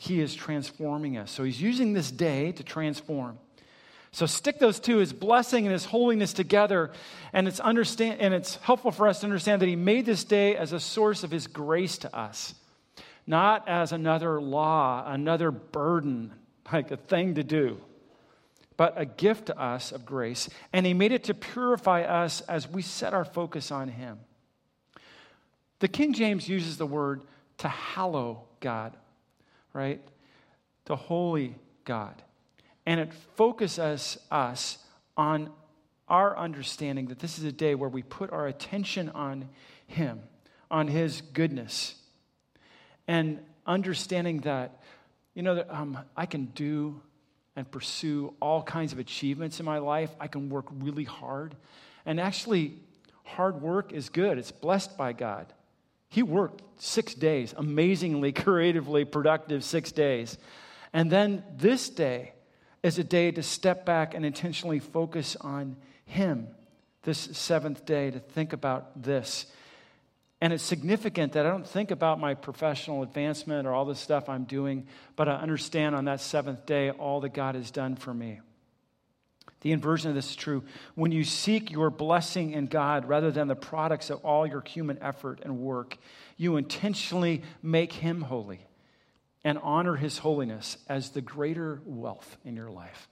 He 0.03 0.21
is 0.21 0.35
transforming 0.35 1.19
us. 1.19 1.31
So 1.31 1.45
He's 1.45 1.61
using 1.61 1.93
this 1.93 2.11
day 2.11 2.53
to 2.53 2.65
transform. 2.65 3.39
So 4.13 4.25
stick 4.25 4.59
those 4.59 4.81
two, 4.81 4.97
his 4.97 5.13
blessing 5.13 5.67
and 5.67 5.73
his 5.73 5.85
holiness 5.85 6.33
together, 6.33 6.91
and 7.35 7.47
it's 7.47 7.61
understand 7.61 8.21
and 8.21 8.33
it's 8.33 8.57
helpful 8.57 8.91
for 8.91 9.07
us 9.07 9.21
to 9.21 9.27
understand 9.27 9.63
that 9.63 9.69
he 9.69 9.77
made 9.77 10.07
this 10.07 10.25
day 10.25 10.57
as 10.57 10.73
a 10.73 10.81
source 10.81 11.23
of 11.23 11.31
his 11.31 11.47
grace 11.47 11.99
to 11.99 12.17
us, 12.17 12.55
not 13.27 13.69
as 13.69 13.93
another 13.93 14.41
law, 14.41 15.05
another 15.07 15.53
burden, 15.53 16.33
like 16.73 16.91
a 16.91 16.97
thing 16.97 17.37
to 17.37 17.45
do, 17.45 17.81
but 18.77 18.95
a 18.97 19.05
gift 19.05 19.47
to 19.47 19.61
us 19.61 19.93
of 19.93 20.05
grace. 20.05 20.49
And 20.73 20.85
he 20.85 20.95
made 20.95 21.13
it 21.13 21.25
to 21.25 21.35
purify 21.35 22.03
us 22.03 22.41
as 22.43 22.67
we 22.67 22.83
set 22.83 23.15
our 23.15 23.25
focus 23.25 23.71
on 23.71 23.89
him. 23.89 24.19
The 25.79 25.89
King 25.89 26.15
James 26.15 26.49
uses 26.49 26.79
the 26.79 26.87
word 26.87 27.23
to 27.59 27.69
hallow 27.69 28.49
God, 28.59 28.97
right? 29.73 30.01
The 30.85 30.97
holy 30.97 31.55
God 31.85 32.23
and 32.87 32.99
it 32.99 33.13
focuses 33.37 34.19
us 34.31 34.79
on 35.17 35.51
our 36.09 36.37
understanding 36.37 37.07
that 37.07 37.19
this 37.19 37.39
is 37.39 37.45
a 37.45 37.53
day 37.53 37.75
where 37.75 37.89
we 37.89 38.03
put 38.03 38.33
our 38.33 38.47
attention 38.47 39.11
on 39.11 39.49
Him, 39.87 40.21
on 40.71 40.89
His 40.89 41.21
goodness, 41.21 41.95
and 43.07 43.39
understanding 43.67 44.41
that, 44.41 44.83
you 45.35 45.43
know, 45.43 45.55
that, 45.57 45.73
um, 45.73 45.99
I 46.17 46.27
can 46.27 46.47
do 46.47 47.01
and 47.55 47.71
pursue 47.71 48.35
all 48.41 48.63
kinds 48.63 48.93
of 48.93 48.99
achievements 48.99 49.61
in 49.61 49.67
my 49.67 49.79
life. 49.79 50.11
I 50.19 50.27
can 50.27 50.49
work 50.49 50.67
really 50.73 51.05
hard. 51.05 51.55
And 52.07 52.19
actually, 52.19 52.75
hard 53.25 53.61
work 53.61 53.93
is 53.93 54.09
good, 54.09 54.39
it's 54.39 54.51
blessed 54.51 54.97
by 54.97 55.13
God. 55.13 55.53
He 56.11 56.23
worked 56.23 56.63
six 56.83 57.15
days, 57.15 57.55
amazingly 57.57 58.33
creatively 58.45 59.05
productive 59.05 59.65
six 59.65 59.91
days. 59.91 60.37
And 60.93 61.11
then 61.11 61.43
this 61.57 61.89
day, 61.89 62.35
is 62.83 62.99
a 62.99 63.05
day 63.05 63.31
to 63.31 63.43
step 63.43 63.85
back 63.85 64.15
and 64.15 64.25
intentionally 64.25 64.79
focus 64.79 65.37
on 65.41 65.77
Him. 66.07 66.49
This 67.03 67.19
seventh 67.19 67.85
day 67.85 68.11
to 68.11 68.19
think 68.19 68.53
about 68.53 69.03
this. 69.03 69.47
And 70.41 70.53
it's 70.53 70.63
significant 70.63 71.33
that 71.33 71.45
I 71.45 71.51
don't 71.51 71.67
think 71.67 71.91
about 71.91 72.19
my 72.19 72.35
professional 72.35 73.03
advancement 73.03 73.67
or 73.67 73.75
all 73.75 73.85
the 73.85 73.95
stuff 73.95 74.29
I'm 74.29 74.45
doing, 74.45 74.87
but 75.15 75.29
I 75.29 75.35
understand 75.35 75.95
on 75.95 76.07
that 76.07 76.21
seventh 76.21 76.65
day 76.65 76.91
all 76.91 77.21
that 77.21 77.35
God 77.35 77.55
has 77.55 77.71
done 77.71 77.97
for 77.97 78.13
me. 78.13 78.41
The 79.61 79.73
inversion 79.73 80.09
of 80.09 80.15
this 80.15 80.31
is 80.31 80.37
true. 80.37 80.65
When 80.95 81.13
you 81.13 81.23
seek 81.25 81.71
your 81.71 81.91
blessing 81.91 82.53
in 82.53 82.67
God 82.67 83.07
rather 83.07 83.31
than 83.31 83.49
the 83.49 83.55
products 83.55 84.09
of 84.11 84.25
all 84.25 84.47
your 84.47 84.63
human 84.63 84.99
effort 85.03 85.41
and 85.43 85.59
work, 85.59 85.99
you 86.37 86.57
intentionally 86.57 87.43
make 87.63 87.93
Him 87.93 88.23
holy 88.23 88.67
and 89.45 89.59
honor 89.63 89.97
his 89.97 90.19
holiness 90.19 90.77
as 90.89 91.11
the 91.11 91.21
greater 91.21 91.81
wealth 91.85 92.37
in 92.45 92.57
your 92.57 92.71
life, 92.71 93.09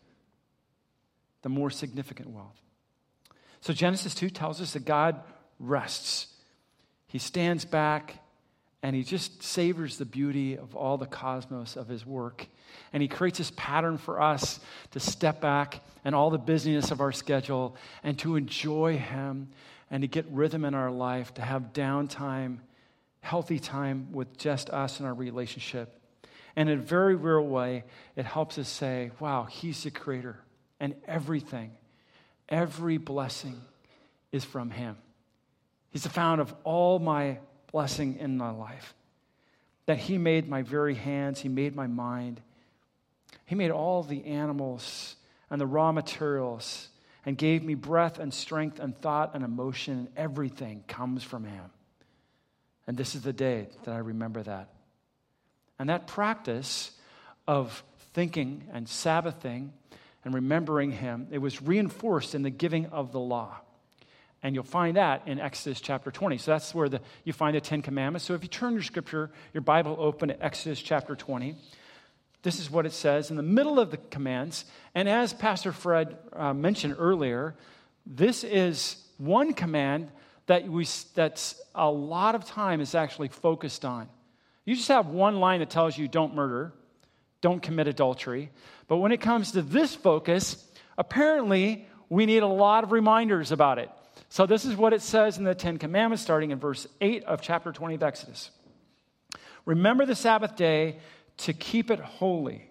the 1.43 1.49
more 1.49 1.71
significant 1.71 2.31
wealth. 2.31 2.61
So 3.61 3.73
Genesis 3.73 4.15
2 4.15 4.31
tells 4.31 4.61
us 4.61 4.75
that 4.75 4.85
God 4.85 5.21
rests. 5.59 6.29
He 7.07 7.19
stands 7.19 7.65
back 7.65 8.23
and 8.83 8.95
he 8.95 9.03
just 9.03 9.43
savors 9.43 9.99
the 9.99 10.05
beauty 10.05 10.57
of 10.57 10.77
all 10.77 10.99
the 10.99 11.07
cosmos 11.07 11.77
of 11.77 11.89
his 11.89 12.07
work. 12.07 12.47
And 12.93 13.03
he 13.03 13.09
creates 13.09 13.39
this 13.39 13.53
pattern 13.57 13.99
for 13.99 14.21
us 14.21 14.61
to 14.93 15.01
step 15.01 15.41
back 15.41 15.83
and 16.05 16.15
all 16.15 16.31
the 16.31 16.39
busyness 16.39 16.91
of 16.91 17.01
our 17.01 17.13
schedule 17.13 17.77
and 18.03 18.19
to 18.21 18.37
enjoy 18.37 18.97
him 18.97 19.49
and 19.91 20.03
to 20.03 20.07
get 20.07 20.27
rhythm 20.31 20.65
in 20.65 20.75
our 20.75 20.91
life, 20.91 21.35
to 21.35 21.43
have 21.43 21.73
downtime, 21.73 22.59
healthy 23.21 23.59
time 23.59 24.13
with 24.13 24.39
just 24.39 24.71
us 24.71 25.01
and 25.01 25.09
our 25.09 25.15
relationship. 25.15 26.01
And 26.55 26.69
in 26.69 26.79
a 26.79 26.83
very 26.83 27.15
real 27.15 27.47
way, 27.47 27.85
it 28.17 28.25
helps 28.25 28.59
us 28.59 28.69
say, 28.69 29.11
wow, 29.21 29.45
He's 29.45 29.83
the 29.83 29.91
creator. 29.91 30.39
And 30.81 30.95
everything, 31.07 31.73
every 32.49 32.99
blessing 32.99 33.61
is 34.33 34.45
from 34.45 34.71
Him. 34.71 34.97
He's 35.91 36.03
the 36.05 36.11
fount 36.11 36.41
of 36.41 36.55
all 36.65 36.99
my 36.99 37.39
blessing 37.73 38.17
in 38.19 38.37
my 38.37 38.51
life. 38.51 38.95
That 39.87 39.99
He 39.99 40.19
made 40.19 40.49
my 40.49 40.63
very 40.63 40.95
hands, 40.95 41.41
He 41.41 41.49
made 41.49 41.75
my 41.75 41.87
mind, 41.87 42.41
He 43.47 43.55
made 43.55 43.71
all 43.71 44.03
the 44.03 44.25
animals 44.27 45.17
and 45.51 45.61
the 45.61 45.67
raw 45.67 45.93
materials 45.93 46.89
and 47.25 47.37
gave 47.37 47.63
me 47.63 47.75
breath 47.75 48.19
and 48.19 48.33
strength 48.33 48.79
and 48.79 48.99
thought 49.01 49.35
and 49.35 49.45
emotion. 49.45 49.99
And 49.99 50.09
everything 50.17 50.85
comes 50.87 51.23
from 51.23 51.45
Him. 51.45 51.65
And 52.87 52.97
this 52.97 53.15
is 53.15 53.23
the 53.23 53.33
day 53.33 53.69
that 53.85 53.95
I 53.95 53.99
remember 53.99 54.43
that. 54.43 54.71
And 55.79 55.91
that 55.91 56.07
practice 56.07 56.91
of 57.47 57.83
thinking 58.15 58.65
and 58.73 58.89
Sabbathing 58.89 59.73
and 60.25 60.35
remembering 60.35 60.91
Him, 60.91 61.29
it 61.31 61.39
was 61.39 61.63
reinforced 61.63 62.35
in 62.35 62.43
the 62.43 62.51
giving 62.51 62.87
of 62.87 63.13
the 63.13 63.21
law. 63.21 63.57
And 64.43 64.55
you'll 64.55 64.65
find 64.65 64.97
that 64.97 65.27
in 65.27 65.41
Exodus 65.41 65.81
chapter 65.81 66.11
20. 66.11 66.39
So 66.39 66.53
that's 66.53 66.75
where 66.75 66.89
the, 66.89 67.01
you 67.25 67.33
find 67.33 67.57
the 67.57 67.61
Ten 67.61 67.83
Commandments. 67.83 68.25
So 68.25 68.35
if 68.35 68.43
you 68.43 68.49
turn 68.49 68.75
your 68.75 68.83
scripture, 68.83 69.31
your 69.53 69.63
Bible 69.63 69.97
open 69.99 70.31
at 70.31 70.41
Exodus 70.41 70.81
chapter 70.81 71.17
20, 71.17 71.57
this 72.43 72.61
is 72.61 72.71
what 72.71 72.87
it 72.87 72.93
says 72.93 73.31
in 73.31 73.37
the 73.37 73.43
middle 73.43 73.81
of 73.81 73.91
the 73.91 73.97
commands. 73.97 74.65
And 74.95 75.09
as 75.09 75.33
Pastor 75.33 75.73
Fred 75.73 76.17
uh, 76.33 76.55
mentioned 76.55 76.97
earlier, 76.99 77.57
this 78.07 78.45
is 78.45 78.97
one 79.19 79.55
command 79.55 80.11
that 80.47 80.69
we, 80.69 80.87
that's 81.15 81.61
a 81.75 81.91
lot 81.91 82.35
of 82.35 82.45
time 82.45 82.81
is 82.81 82.95
actually 82.95 83.29
focused 83.29 83.85
on. 83.85 84.09
You 84.65 84.77
just 84.77 84.89
have 84.89 85.07
one 85.07 85.41
line 85.41 85.61
that 85.61 85.71
tells 85.71 85.99
you 85.99 86.09
don't 86.09 86.35
murder, 86.35 86.73
don't 87.41 87.61
commit 87.61 87.89
adultery. 87.89 88.51
But 88.87 88.99
when 88.99 89.13
it 89.13 89.21
comes 89.21 89.53
to 89.53 89.63
this 89.63 89.95
focus, 89.95 90.65
apparently 90.97 91.87
we 92.09 92.25
need 92.25 92.43
a 92.43 92.49
lot 92.49 92.85
of 92.85 92.93
reminders 92.93 93.53
about 93.53 93.79
it. 93.79 93.91
So 94.29 94.47
this 94.47 94.65
is 94.65 94.77
what 94.77 94.93
it 94.93 95.03
says 95.03 95.39
in 95.39 95.45
the 95.45 95.55
Ten 95.55 95.79
Commandments, 95.79 96.23
starting 96.23 96.51
in 96.51 96.59
verse 96.59 96.87
8 97.01 97.25
of 97.25 97.41
chapter 97.41 97.73
20 97.73 97.95
of 97.95 98.03
Exodus. 98.03 98.51
Remember 99.65 100.05
the 100.07 100.15
Sabbath 100.15 100.57
day 100.57 100.99
to 101.39 101.53
keep 101.53 101.91
it 101.91 101.99
holy. 101.99 102.71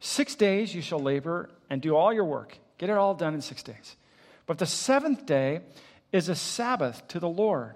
Six 0.00 0.34
days 0.34 0.74
you 0.74 0.82
shall 0.82 1.00
labor 1.00 1.50
and 1.70 1.80
do 1.80 1.94
all 1.94 2.12
your 2.12 2.24
work. 2.24 2.58
Get 2.78 2.90
it 2.90 2.96
all 2.96 3.14
done 3.14 3.34
in 3.34 3.40
six 3.40 3.62
days. 3.62 3.96
But 4.46 4.58
the 4.58 4.66
seventh 4.66 5.26
day 5.26 5.60
is 6.10 6.28
a 6.28 6.34
Sabbath 6.34 7.06
to 7.08 7.20
the 7.20 7.28
Lord. 7.28 7.74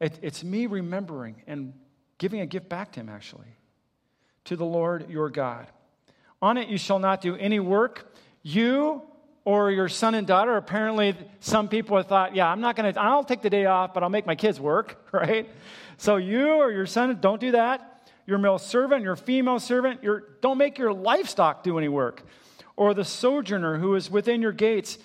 It, 0.00 0.18
it's 0.22 0.42
me 0.42 0.66
remembering 0.66 1.42
and 1.46 1.74
giving 2.18 2.40
a 2.40 2.46
gift 2.46 2.68
back 2.68 2.92
to 2.92 3.00
him, 3.00 3.08
actually, 3.08 3.56
to 4.44 4.56
the 4.56 4.64
Lord 4.64 5.10
your 5.10 5.30
God. 5.30 5.66
On 6.40 6.56
it 6.56 6.68
you 6.68 6.78
shall 6.78 6.98
not 6.98 7.20
do 7.20 7.36
any 7.36 7.60
work, 7.60 8.12
you 8.42 9.02
or 9.44 9.70
your 9.70 9.88
son 9.88 10.14
and 10.14 10.26
daughter. 10.26 10.56
Apparently, 10.56 11.16
some 11.40 11.68
people 11.68 11.96
have 11.96 12.06
thought, 12.06 12.34
yeah, 12.34 12.48
I'm 12.48 12.60
not 12.60 12.76
going 12.76 12.92
to, 12.92 13.00
I'll 13.00 13.24
take 13.24 13.42
the 13.42 13.50
day 13.50 13.66
off, 13.66 13.92
but 13.92 14.02
I'll 14.02 14.08
make 14.08 14.26
my 14.26 14.34
kids 14.34 14.58
work, 14.58 15.06
right? 15.12 15.48
So 15.98 16.16
you 16.16 16.48
or 16.48 16.72
your 16.72 16.86
son, 16.86 17.18
don't 17.20 17.40
do 17.40 17.52
that. 17.52 17.90
Your 18.26 18.38
male 18.38 18.58
servant, 18.58 19.02
your 19.02 19.16
female 19.16 19.58
servant, 19.58 20.02
your, 20.02 20.24
don't 20.40 20.56
make 20.56 20.78
your 20.78 20.92
livestock 20.92 21.62
do 21.62 21.76
any 21.76 21.88
work. 21.88 22.26
Or 22.76 22.94
the 22.94 23.04
sojourner 23.04 23.78
who 23.78 23.94
is 23.94 24.10
within 24.10 24.40
your 24.40 24.52
gates. 24.52 24.98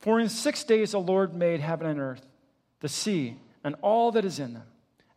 For 0.00 0.18
in 0.18 0.28
six 0.28 0.64
days 0.64 0.92
the 0.92 1.00
Lord 1.00 1.32
made 1.32 1.60
heaven 1.60 1.86
and 1.86 2.00
earth, 2.00 2.26
the 2.80 2.88
sea, 2.88 3.36
and 3.62 3.76
all 3.82 4.10
that 4.12 4.24
is 4.24 4.40
in 4.40 4.54
them, 4.54 4.66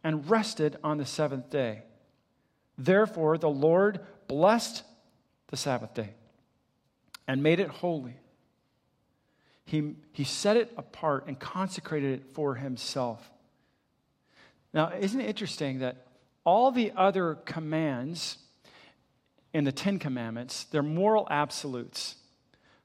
and 0.03 0.29
rested 0.29 0.77
on 0.83 0.97
the 0.97 1.05
seventh 1.05 1.50
day. 1.50 1.81
Therefore, 2.77 3.39
the 3.39 3.50
Lord 3.50 4.00
blessed 4.27 4.83
the 5.47 5.57
Sabbath 5.57 5.95
day 5.95 6.12
and 7.27 7.41
made 7.41 7.60
it 7.60 7.70
holy. 7.70 8.17
He, 9.65 9.96
he 10.12 10.24
set 10.24 10.58
it 10.58 10.72
apart 10.77 11.25
and 11.27 11.39
consecrated 11.39 12.20
it 12.20 12.34
for 12.34 12.55
himself. 12.55 13.32
Now, 14.74 14.91
isn't 15.00 15.20
it 15.20 15.27
interesting 15.27 15.79
that 15.79 16.05
all 16.44 16.72
the 16.72 16.91
other 16.96 17.36
commands 17.46 18.38
in 19.53 19.63
the 19.63 19.72
Ten 19.72 20.00
Commandments, 20.00 20.65
they're 20.65 20.84
moral 20.84 21.27
absolutes. 21.32 22.15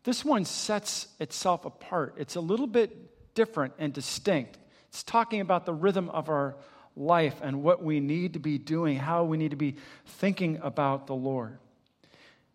This 0.04 0.24
one 0.24 0.44
sets 0.44 1.08
itself 1.18 1.64
apart. 1.64 2.14
It's 2.16 2.36
a 2.36 2.40
little 2.40 2.68
bit 2.68 3.34
different 3.34 3.74
and 3.78 3.92
distinct. 3.92 4.56
It's 4.88 5.02
talking 5.02 5.40
about 5.40 5.66
the 5.66 5.74
rhythm 5.74 6.08
of 6.10 6.28
our 6.28 6.56
life 6.96 7.40
and 7.42 7.62
what 7.62 7.82
we 7.82 8.00
need 8.00 8.34
to 8.34 8.38
be 8.38 8.56
doing, 8.56 8.96
how 8.96 9.24
we 9.24 9.36
need 9.36 9.50
to 9.50 9.56
be 9.56 9.76
thinking 10.06 10.58
about 10.62 11.06
the 11.06 11.14
Lord. 11.14 11.58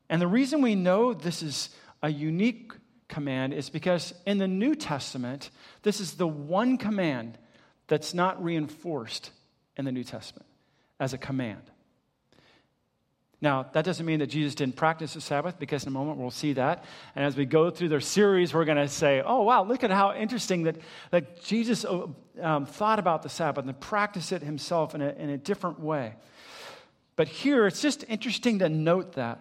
And 0.09 0.21
the 0.21 0.27
reason 0.27 0.61
we 0.61 0.75
know 0.75 1.13
this 1.13 1.41
is 1.41 1.69
a 2.01 2.09
unique 2.09 2.71
command 3.07 3.53
is 3.53 3.69
because 3.69 4.13
in 4.25 4.37
the 4.37 4.47
New 4.47 4.75
Testament, 4.75 5.49
this 5.83 5.99
is 5.99 6.13
the 6.13 6.27
one 6.27 6.77
command 6.77 7.37
that's 7.87 8.13
not 8.13 8.43
reinforced 8.43 9.31
in 9.77 9.85
the 9.85 9.91
New 9.91 10.03
Testament 10.03 10.47
as 10.99 11.13
a 11.13 11.17
command. 11.17 11.61
Now, 13.41 13.67
that 13.73 13.85
doesn't 13.85 14.05
mean 14.05 14.19
that 14.19 14.27
Jesus 14.27 14.55
didn't 14.55 14.75
practice 14.75 15.13
the 15.13 15.21
Sabbath, 15.21 15.59
because 15.59 15.83
in 15.83 15.89
a 15.89 15.91
moment 15.91 16.17
we'll 16.17 16.31
see 16.31 16.53
that. 16.53 16.85
And 17.15 17.25
as 17.25 17.35
we 17.35 17.45
go 17.45 17.69
through 17.69 17.89
their 17.89 17.99
series, 17.99 18.53
we're 18.53 18.65
going 18.65 18.77
to 18.77 18.87
say, 18.87 19.21
oh, 19.23 19.43
wow, 19.43 19.63
look 19.63 19.83
at 19.83 19.91
how 19.91 20.15
interesting 20.15 20.63
that, 20.63 20.77
that 21.11 21.43
Jesus 21.43 21.85
uh, 21.85 22.07
um, 22.41 22.65
thought 22.65 22.97
about 22.97 23.23
the 23.23 23.29
Sabbath 23.29 23.65
and 23.65 23.79
practiced 23.79 24.31
it 24.31 24.41
himself 24.41 24.95
in 24.95 25.01
a, 25.01 25.09
in 25.09 25.29
a 25.29 25.37
different 25.37 25.79
way. 25.79 26.13
But 27.17 27.27
here, 27.27 27.67
it's 27.67 27.81
just 27.81 28.05
interesting 28.07 28.59
to 28.59 28.69
note 28.69 29.13
that 29.13 29.39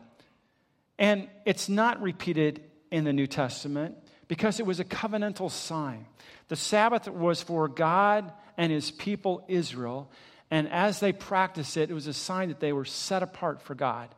and 0.98 1.28
it's 1.44 1.68
not 1.68 2.00
repeated 2.00 2.62
in 2.90 3.04
the 3.04 3.12
New 3.12 3.26
Testament 3.26 3.96
because 4.28 4.60
it 4.60 4.66
was 4.66 4.80
a 4.80 4.84
covenantal 4.84 5.50
sign. 5.50 6.06
The 6.48 6.56
Sabbath 6.56 7.08
was 7.08 7.42
for 7.42 7.68
God 7.68 8.32
and 8.56 8.70
his 8.70 8.90
people 8.90 9.44
Israel, 9.48 10.10
and 10.50 10.68
as 10.68 11.00
they 11.00 11.12
practiced 11.12 11.76
it, 11.76 11.90
it 11.90 11.94
was 11.94 12.06
a 12.06 12.12
sign 12.12 12.48
that 12.48 12.60
they 12.60 12.72
were 12.72 12.84
set 12.84 13.22
apart 13.22 13.60
for 13.62 13.74
God 13.74 14.14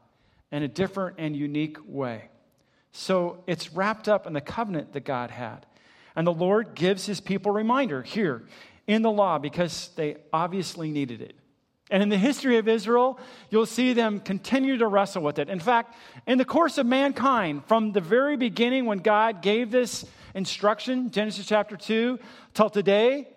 in 0.53 0.63
a 0.63 0.69
different 0.69 1.17
and 1.19 1.35
unique 1.35 1.79
way. 1.87 2.29
So 2.93 3.45
it's 3.47 3.73
wrapped 3.73 4.09
up 4.09 4.27
in 4.27 4.33
the 4.33 4.41
covenant 4.41 4.93
that 4.93 5.05
God 5.05 5.31
had. 5.31 5.67
And 6.15 6.27
the 6.27 6.33
Lord 6.33 6.75
gives 6.75 7.07
his 7.07 7.21
people 7.21 7.53
a 7.53 7.55
reminder 7.55 8.03
here 8.03 8.47
in 8.87 9.03
the 9.03 9.11
law 9.11 9.39
because 9.39 9.91
they 9.97 10.17
obviously 10.33 10.91
needed 10.91 11.21
it. 11.21 11.37
And 11.91 12.03
in 12.03 12.09
the 12.09 12.19
history 12.19 12.59
of 12.59 12.67
Israel, 12.67 13.19
you'll 13.49 13.67
see 13.67 13.93
them 13.93 14.19
continue 14.19 14.77
to 14.79 14.87
wrestle 14.89 15.23
with 15.23 15.39
it. 15.39 15.49
In 15.49 15.61
fact, 15.61 15.95
in 16.27 16.37
the 16.37 16.45
course 16.45 16.79
of 16.79 16.87
mankind, 16.87 17.65
from 17.67 17.93
the 17.93 18.01
very 18.01 18.37
beginning 18.37 18.87
when 18.87 18.99
God 18.99 19.41
gave 19.41 19.71
this 19.71 20.05
instruction, 20.35 21.11
Genesis 21.11 21.47
chapter 21.47 21.77
2, 21.77 22.19
till 22.55 22.71
today, 22.71 23.29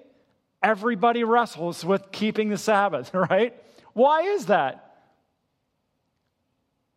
everybody 0.63 1.23
wrestles 1.23 1.85
with 1.85 2.11
keeping 2.11 2.49
the 2.49 2.57
Sabbath, 2.57 3.13
right? 3.13 3.55
Why 3.93 4.21
is 4.23 4.47
that? 4.47 4.85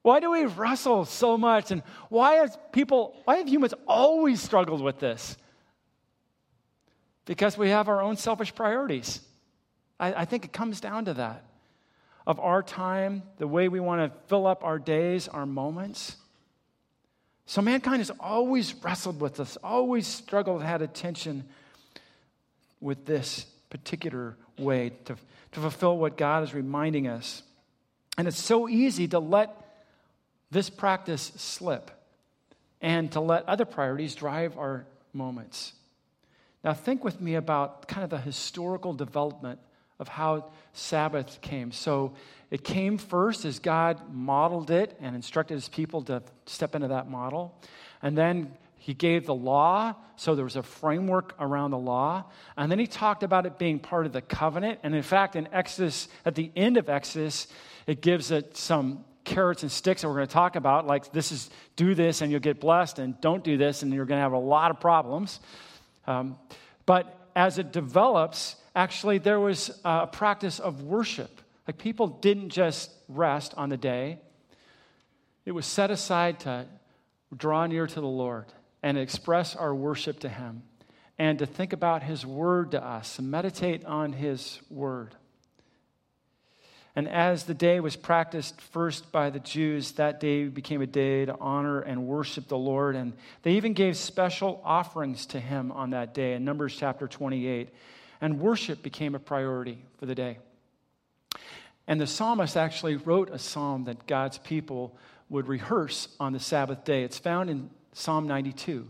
Why 0.00 0.20
do 0.20 0.32
we 0.32 0.46
wrestle 0.46 1.04
so 1.04 1.36
much? 1.38 1.70
And 1.70 1.82
why 2.08 2.34
have 2.34 2.72
people, 2.72 3.14
why 3.24 3.36
have 3.36 3.48
humans 3.48 3.74
always 3.86 4.40
struggled 4.40 4.82
with 4.82 4.98
this? 4.98 5.36
Because 7.24 7.56
we 7.56 7.68
have 7.68 7.88
our 7.88 8.00
own 8.00 8.16
selfish 8.16 8.54
priorities. 8.54 9.20
I, 10.02 10.22
I 10.22 10.24
think 10.24 10.44
it 10.44 10.52
comes 10.52 10.80
down 10.80 11.06
to 11.06 11.14
that 11.14 11.44
of 12.26 12.38
our 12.38 12.62
time, 12.62 13.22
the 13.38 13.46
way 13.46 13.68
we 13.68 13.80
want 13.80 14.12
to 14.12 14.18
fill 14.28 14.46
up 14.46 14.62
our 14.62 14.78
days, 14.78 15.28
our 15.28 15.46
moments. 15.46 16.16
So 17.46 17.62
mankind 17.62 17.98
has 17.98 18.10
always 18.20 18.74
wrestled 18.74 19.20
with 19.20 19.36
this, 19.36 19.56
always 19.62 20.06
struggled, 20.06 20.62
had 20.62 20.82
a 20.82 20.86
tension 20.86 21.44
with 22.80 23.06
this 23.06 23.46
particular 23.70 24.36
way 24.58 24.90
to, 25.06 25.16
to 25.52 25.60
fulfill 25.60 25.98
what 25.98 26.16
God 26.16 26.44
is 26.44 26.54
reminding 26.54 27.08
us. 27.08 27.42
And 28.18 28.28
it's 28.28 28.42
so 28.42 28.68
easy 28.68 29.08
to 29.08 29.18
let 29.18 29.56
this 30.50 30.70
practice 30.70 31.32
slip 31.36 31.90
and 32.80 33.10
to 33.12 33.20
let 33.20 33.48
other 33.48 33.64
priorities 33.64 34.14
drive 34.14 34.56
our 34.58 34.84
moments. 35.12 35.72
Now, 36.62 36.74
think 36.74 37.02
with 37.02 37.20
me 37.20 37.34
about 37.34 37.88
kind 37.88 38.04
of 38.04 38.10
the 38.10 38.18
historical 38.18 38.94
development 38.94 39.58
of 39.98 40.08
how 40.08 40.50
Sabbath 40.72 41.40
came. 41.40 41.72
So 41.72 42.14
it 42.50 42.64
came 42.64 42.98
first 42.98 43.44
as 43.44 43.58
God 43.58 44.12
modeled 44.12 44.70
it 44.70 44.96
and 45.00 45.16
instructed 45.16 45.54
his 45.54 45.68
people 45.68 46.02
to 46.02 46.22
step 46.46 46.74
into 46.74 46.88
that 46.88 47.10
model. 47.10 47.58
And 48.02 48.16
then 48.16 48.52
he 48.76 48.94
gave 48.94 49.26
the 49.26 49.34
law, 49.34 49.94
so 50.16 50.34
there 50.34 50.44
was 50.44 50.56
a 50.56 50.62
framework 50.62 51.34
around 51.38 51.70
the 51.70 51.78
law. 51.78 52.24
And 52.56 52.70
then 52.70 52.80
he 52.80 52.86
talked 52.86 53.22
about 53.22 53.46
it 53.46 53.56
being 53.56 53.78
part 53.78 54.06
of 54.06 54.12
the 54.12 54.20
covenant. 54.20 54.80
And 54.82 54.94
in 54.94 55.02
fact, 55.02 55.36
in 55.36 55.48
Exodus, 55.52 56.08
at 56.24 56.34
the 56.34 56.50
end 56.56 56.76
of 56.76 56.88
Exodus, 56.88 57.46
it 57.86 58.00
gives 58.00 58.32
it 58.32 58.56
some 58.56 59.04
carrots 59.24 59.62
and 59.62 59.70
sticks 59.70 60.02
that 60.02 60.08
we're 60.08 60.16
going 60.16 60.26
to 60.26 60.32
talk 60.32 60.56
about, 60.56 60.86
like 60.86 61.12
this 61.12 61.30
is 61.30 61.48
do 61.76 61.94
this 61.94 62.22
and 62.22 62.30
you'll 62.32 62.40
get 62.40 62.60
blessed, 62.60 62.98
and 62.98 63.20
don't 63.20 63.44
do 63.44 63.56
this 63.56 63.82
and 63.82 63.92
you're 63.92 64.04
going 64.04 64.18
to 64.18 64.22
have 64.22 64.32
a 64.32 64.38
lot 64.38 64.70
of 64.70 64.80
problems. 64.80 65.38
Um, 66.06 66.36
but 66.84 67.30
as 67.36 67.58
it 67.58 67.72
develops, 67.72 68.56
actually, 68.74 69.18
there 69.18 69.40
was 69.40 69.80
a 69.84 70.06
practice 70.06 70.58
of 70.58 70.82
worship. 70.82 71.40
Like 71.66 71.78
people 71.78 72.06
didn't 72.06 72.50
just 72.50 72.90
rest 73.08 73.54
on 73.56 73.68
the 73.68 73.76
day, 73.76 74.18
it 75.44 75.52
was 75.52 75.66
set 75.66 75.90
aside 75.90 76.40
to 76.40 76.66
draw 77.36 77.66
near 77.66 77.86
to 77.86 78.00
the 78.00 78.06
Lord 78.06 78.46
and 78.82 78.96
express 78.98 79.56
our 79.56 79.74
worship 79.74 80.20
to 80.20 80.28
Him 80.28 80.62
and 81.18 81.38
to 81.38 81.46
think 81.46 81.72
about 81.72 82.02
His 82.02 82.24
word 82.26 82.72
to 82.72 82.84
us 82.84 83.18
and 83.18 83.30
meditate 83.30 83.84
on 83.84 84.12
His 84.12 84.60
word. 84.70 85.14
And 86.94 87.08
as 87.08 87.44
the 87.44 87.54
day 87.54 87.80
was 87.80 87.96
practiced 87.96 88.60
first 88.60 89.10
by 89.12 89.30
the 89.30 89.40
Jews, 89.40 89.92
that 89.92 90.20
day 90.20 90.44
became 90.44 90.82
a 90.82 90.86
day 90.86 91.24
to 91.24 91.36
honor 91.40 91.80
and 91.80 92.06
worship 92.06 92.48
the 92.48 92.58
Lord. 92.58 92.96
And 92.96 93.14
they 93.42 93.52
even 93.52 93.72
gave 93.72 93.96
special 93.96 94.60
offerings 94.62 95.24
to 95.26 95.40
him 95.40 95.72
on 95.72 95.90
that 95.90 96.12
day 96.12 96.34
in 96.34 96.44
Numbers 96.44 96.76
chapter 96.76 97.08
28 97.08 97.70
and 98.22 98.38
worship 98.40 98.82
became 98.82 99.14
a 99.14 99.18
priority 99.18 99.84
for 99.98 100.06
the 100.06 100.14
day. 100.14 100.38
And 101.88 102.00
the 102.00 102.06
psalmist 102.06 102.56
actually 102.56 102.96
wrote 102.96 103.28
a 103.30 103.38
psalm 103.38 103.84
that 103.84 104.06
God's 104.06 104.38
people 104.38 104.96
would 105.28 105.48
rehearse 105.48 106.08
on 106.20 106.32
the 106.32 106.38
Sabbath 106.38 106.84
day. 106.84 107.02
It's 107.02 107.18
found 107.18 107.50
in 107.50 107.68
Psalm 107.92 108.28
92. 108.28 108.88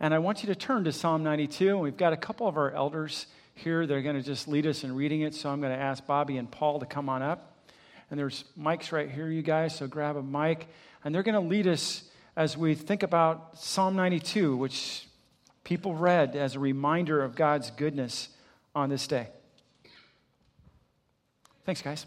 And 0.00 0.14
I 0.14 0.18
want 0.18 0.42
you 0.42 0.46
to 0.48 0.54
turn 0.54 0.84
to 0.84 0.92
Psalm 0.92 1.22
92. 1.22 1.68
And 1.68 1.80
we've 1.80 1.98
got 1.98 2.14
a 2.14 2.16
couple 2.16 2.48
of 2.48 2.56
our 2.56 2.70
elders 2.70 3.26
here. 3.54 3.86
They're 3.86 4.02
going 4.02 4.16
to 4.16 4.22
just 4.22 4.48
lead 4.48 4.66
us 4.66 4.84
in 4.84 4.94
reading 4.94 5.20
it. 5.20 5.34
So 5.34 5.50
I'm 5.50 5.60
going 5.60 5.76
to 5.76 5.78
ask 5.78 6.06
Bobby 6.06 6.38
and 6.38 6.50
Paul 6.50 6.80
to 6.80 6.86
come 6.86 7.10
on 7.10 7.22
up. 7.22 7.68
And 8.10 8.18
there's 8.18 8.44
mics 8.58 8.90
right 8.90 9.10
here, 9.10 9.28
you 9.28 9.42
guys. 9.42 9.76
So 9.76 9.86
grab 9.86 10.16
a 10.16 10.22
mic. 10.22 10.66
And 11.04 11.14
they're 11.14 11.22
going 11.22 11.34
to 11.34 11.46
lead 11.46 11.66
us 11.66 12.04
as 12.36 12.56
we 12.56 12.74
think 12.74 13.02
about 13.02 13.58
Psalm 13.58 13.96
92, 13.96 14.56
which 14.56 15.06
people 15.62 15.94
read 15.94 16.36
as 16.36 16.54
a 16.54 16.58
reminder 16.58 17.22
of 17.22 17.34
God's 17.34 17.70
goodness 17.70 18.30
on 18.76 18.90
this 18.90 19.06
day. 19.06 19.26
Thanks, 21.64 21.80
guys. 21.80 22.04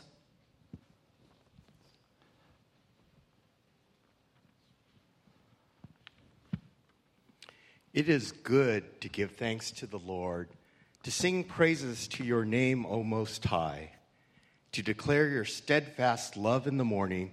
It 7.92 8.08
is 8.08 8.32
good 8.32 9.02
to 9.02 9.10
give 9.10 9.32
thanks 9.32 9.72
to 9.72 9.88
the 9.88 9.98
Lord, 9.98 10.48
to 11.02 11.12
sing 11.12 11.44
praises 11.44 12.08
to 12.10 12.24
your 12.24 12.46
name, 12.46 12.86
O 12.86 13.02
Most 13.02 13.44
High, 13.44 13.94
to 14.72 14.84
declare 14.84 15.28
your 15.28 15.46
steadfast 15.46 16.38
love 16.38 16.68
in 16.68 16.78
the 16.78 16.86
morning 16.86 17.32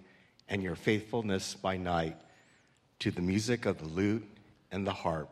and 0.48 0.62
your 0.62 0.76
faithfulness 0.76 1.54
by 1.54 1.76
night, 1.76 2.16
to 3.00 3.10
the 3.10 3.20
music 3.20 3.66
of 3.66 3.78
the 3.78 3.84
lute 3.84 4.26
and 4.72 4.86
the 4.86 4.94
harp, 4.94 5.28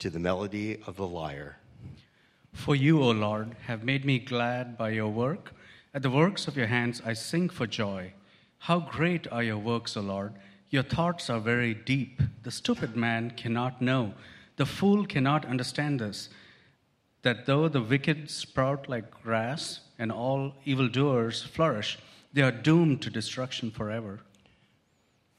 to 0.00 0.10
the 0.10 0.18
melody 0.18 0.82
of 0.86 0.96
the 0.96 1.06
lyre. 1.06 1.58
For 2.58 2.74
you, 2.74 3.00
O 3.00 3.12
Lord, 3.12 3.54
have 3.66 3.84
made 3.84 4.04
me 4.04 4.18
glad 4.18 4.76
by 4.76 4.90
your 4.90 5.08
work. 5.08 5.54
At 5.94 6.02
the 6.02 6.10
works 6.10 6.48
of 6.48 6.56
your 6.56 6.66
hands 6.66 7.00
I 7.06 7.12
sing 7.12 7.48
for 7.48 7.68
joy. 7.68 8.12
How 8.58 8.80
great 8.80 9.30
are 9.30 9.44
your 9.44 9.56
works, 9.56 9.96
O 9.96 10.00
Lord! 10.00 10.34
Your 10.68 10.82
thoughts 10.82 11.30
are 11.30 11.38
very 11.38 11.72
deep. 11.72 12.20
The 12.42 12.50
stupid 12.50 12.96
man 12.96 13.30
cannot 13.30 13.80
know. 13.80 14.12
The 14.56 14.66
fool 14.66 15.06
cannot 15.06 15.46
understand 15.46 16.00
this. 16.00 16.30
That 17.22 17.46
though 17.46 17.68
the 17.68 17.80
wicked 17.80 18.28
sprout 18.28 18.88
like 18.88 19.22
grass 19.22 19.80
and 19.96 20.10
all 20.10 20.52
evildoers 20.64 21.44
flourish, 21.44 21.96
they 22.32 22.42
are 22.42 22.52
doomed 22.52 23.02
to 23.02 23.08
destruction 23.08 23.70
forever. 23.70 24.20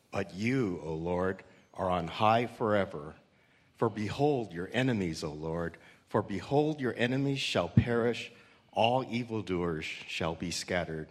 But 0.10 0.34
you, 0.34 0.82
O 0.86 0.94
Lord, 0.94 1.44
are 1.74 1.90
on 1.90 2.08
high 2.08 2.48
forever. 2.48 3.14
For 3.76 3.90
behold 3.90 4.54
your 4.54 4.70
enemies, 4.72 5.24
O 5.24 5.32
Lord, 5.32 5.78
for 6.10 6.22
behold 6.22 6.82
your 6.82 6.96
enemies 6.98 7.40
shall 7.40 7.70
perish, 7.70 8.32
all 8.74 9.06
evildoers 9.10 9.86
shall 10.08 10.36
be 10.36 10.52
scattered. 10.52 11.08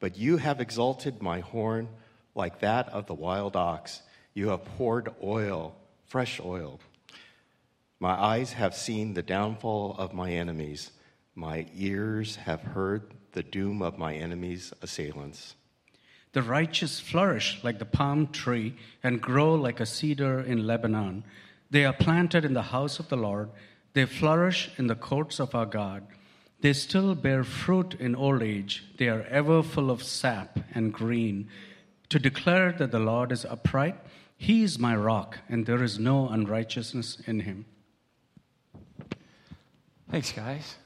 But 0.00 0.16
you 0.16 0.38
have 0.38 0.60
exalted 0.60 1.22
my 1.22 1.40
horn 1.40 1.88
like 2.34 2.60
that 2.60 2.88
of 2.88 3.06
the 3.06 3.14
wild 3.14 3.54
ox. 3.54 4.00
You 4.34 4.48
have 4.48 4.64
poured 4.64 5.10
oil, 5.22 5.76
fresh 6.06 6.40
oil. 6.42 6.80
My 7.98 8.12
eyes 8.12 8.54
have 8.54 8.74
seen 8.74 9.12
the 9.12 9.22
downfall 9.22 9.94
of 9.98 10.14
my 10.14 10.32
enemies. 10.32 10.90
My 11.34 11.66
ears 11.76 12.36
have 12.36 12.62
heard 12.62 13.12
the 13.32 13.42
doom 13.42 13.82
of 13.82 13.98
my 13.98 14.14
enemies' 14.14 14.72
assailants. 14.80 15.54
The 16.32 16.42
righteous 16.42 17.00
flourish 17.00 17.58
like 17.62 17.78
the 17.78 17.84
palm 17.84 18.28
tree 18.28 18.76
and 19.02 19.20
grow 19.20 19.54
like 19.54 19.80
a 19.80 19.86
cedar 19.86 20.40
in 20.40 20.66
Lebanon. 20.66 21.24
They 21.70 21.84
are 21.84 21.92
planted 21.92 22.44
in 22.44 22.54
the 22.54 22.62
house 22.62 22.98
of 22.98 23.08
the 23.08 23.16
Lord. 23.16 23.50
They 23.92 24.06
flourish 24.06 24.70
in 24.78 24.86
the 24.86 24.94
courts 24.94 25.40
of 25.40 25.54
our 25.54 25.66
God. 25.66 26.06
They 26.60 26.72
still 26.72 27.14
bear 27.14 27.42
fruit 27.42 27.94
in 27.98 28.14
old 28.14 28.42
age. 28.42 28.84
They 28.98 29.08
are 29.08 29.22
ever 29.22 29.62
full 29.62 29.90
of 29.90 30.02
sap 30.02 30.58
and 30.74 30.92
green. 30.92 31.48
To 32.10 32.18
declare 32.18 32.72
that 32.72 32.90
the 32.90 32.98
Lord 32.98 33.32
is 33.32 33.44
upright, 33.44 33.96
He 34.36 34.62
is 34.62 34.78
my 34.78 34.94
rock, 34.94 35.38
and 35.48 35.64
there 35.64 35.82
is 35.82 35.98
no 35.98 36.28
unrighteousness 36.28 37.22
in 37.26 37.40
Him. 37.40 37.64
Thanks, 40.10 40.32
guys. 40.32 40.76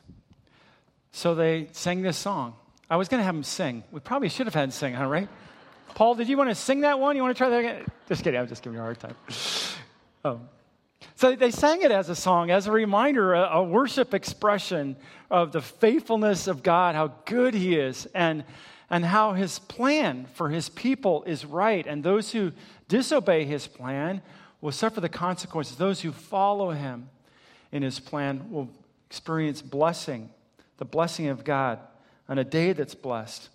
So 1.12 1.34
they 1.34 1.68
sang 1.72 2.02
this 2.02 2.16
song. 2.16 2.54
I 2.90 2.96
was 2.96 3.08
going 3.08 3.20
to 3.20 3.24
have 3.24 3.34
them 3.34 3.44
sing. 3.44 3.82
We 3.90 4.00
probably 4.00 4.28
should 4.28 4.46
have 4.46 4.54
had 4.54 4.64
them 4.64 4.70
sing, 4.70 4.94
huh, 4.94 5.06
right? 5.06 5.28
Paul, 5.94 6.14
did 6.14 6.28
you 6.28 6.36
want 6.36 6.50
to 6.50 6.54
sing 6.54 6.80
that 6.80 6.98
one? 6.98 7.16
You 7.16 7.22
want 7.22 7.36
to 7.36 7.38
try 7.38 7.48
that 7.48 7.58
again? 7.58 7.84
Just 8.08 8.22
kidding. 8.22 8.38
I'm 8.38 8.48
just 8.48 8.62
giving 8.62 8.76
you 8.76 8.80
a 8.80 8.84
hard 8.84 8.98
time. 9.00 9.16
Um, 10.24 10.48
so 11.16 11.34
they 11.34 11.50
sang 11.50 11.82
it 11.82 11.90
as 11.90 12.08
a 12.08 12.14
song, 12.14 12.50
as 12.50 12.66
a 12.66 12.72
reminder, 12.72 13.34
a, 13.34 13.58
a, 13.58 13.62
worship 13.62 14.14
expression 14.14 14.96
of 15.30 15.52
the 15.52 15.60
faithfulness 15.60 16.46
of 16.46 16.62
God, 16.62 16.94
how 16.94 17.12
good 17.24 17.54
He 17.54 17.76
is, 17.76 18.06
and, 18.14 18.44
and 18.90 19.04
how 19.04 19.32
His 19.32 19.58
plan 19.58 20.26
for 20.34 20.50
His 20.50 20.68
people 20.68 21.24
is 21.24 21.44
right. 21.44 21.86
And 21.86 22.02
those 22.02 22.32
who 22.32 22.52
disobey 22.88 23.44
His 23.44 23.66
plan 23.66 24.22
will 24.60 24.72
suffer 24.72 25.00
the 25.00 25.08
consequences. 25.08 25.76
Those 25.76 26.00
who 26.00 26.12
follow 26.12 26.70
Him 26.70 27.08
in 27.70 27.82
His 27.82 28.00
plan 28.00 28.50
will 28.50 28.70
experience 29.08 29.62
blessing, 29.62 30.30
the 30.78 30.84
blessing 30.84 31.28
of 31.28 31.44
God 31.44 31.78
on 32.28 32.38
a 32.38 32.44
day 32.44 32.72
that's 32.72 32.94
blessed. 32.94 33.48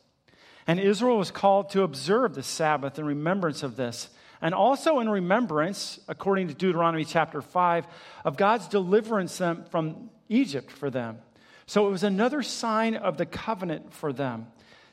And 0.68 0.80
Israel 0.80 1.18
was 1.18 1.32
called 1.32 1.72
to 1.72 1.82
observe 1.82 2.36
the 2.36 2.44
Sabbath 2.44 3.00
in 3.00 3.06
remembrance 3.06 3.64
of 3.64 3.76
this. 3.76 4.10
And 4.42 4.54
also 4.54 5.00
in 5.00 5.10
remembrance, 5.10 6.00
according 6.08 6.48
to 6.48 6.54
Deuteronomy 6.54 7.06
chapter 7.06 7.42
5, 7.42 7.86
of 8.24 8.38
God's 8.38 8.68
deliverance 8.68 9.42
from 9.70 10.10
Egypt 10.30 10.72
for 10.72 10.90
them. 10.90 11.18
So 11.66 11.88
it 11.88 11.92
was 11.92 12.04
another 12.04 12.42
sign 12.42 12.96
of 12.96 13.18
the 13.18 13.26
covenant 13.26 13.94
for 13.94 14.14
them 14.14 14.48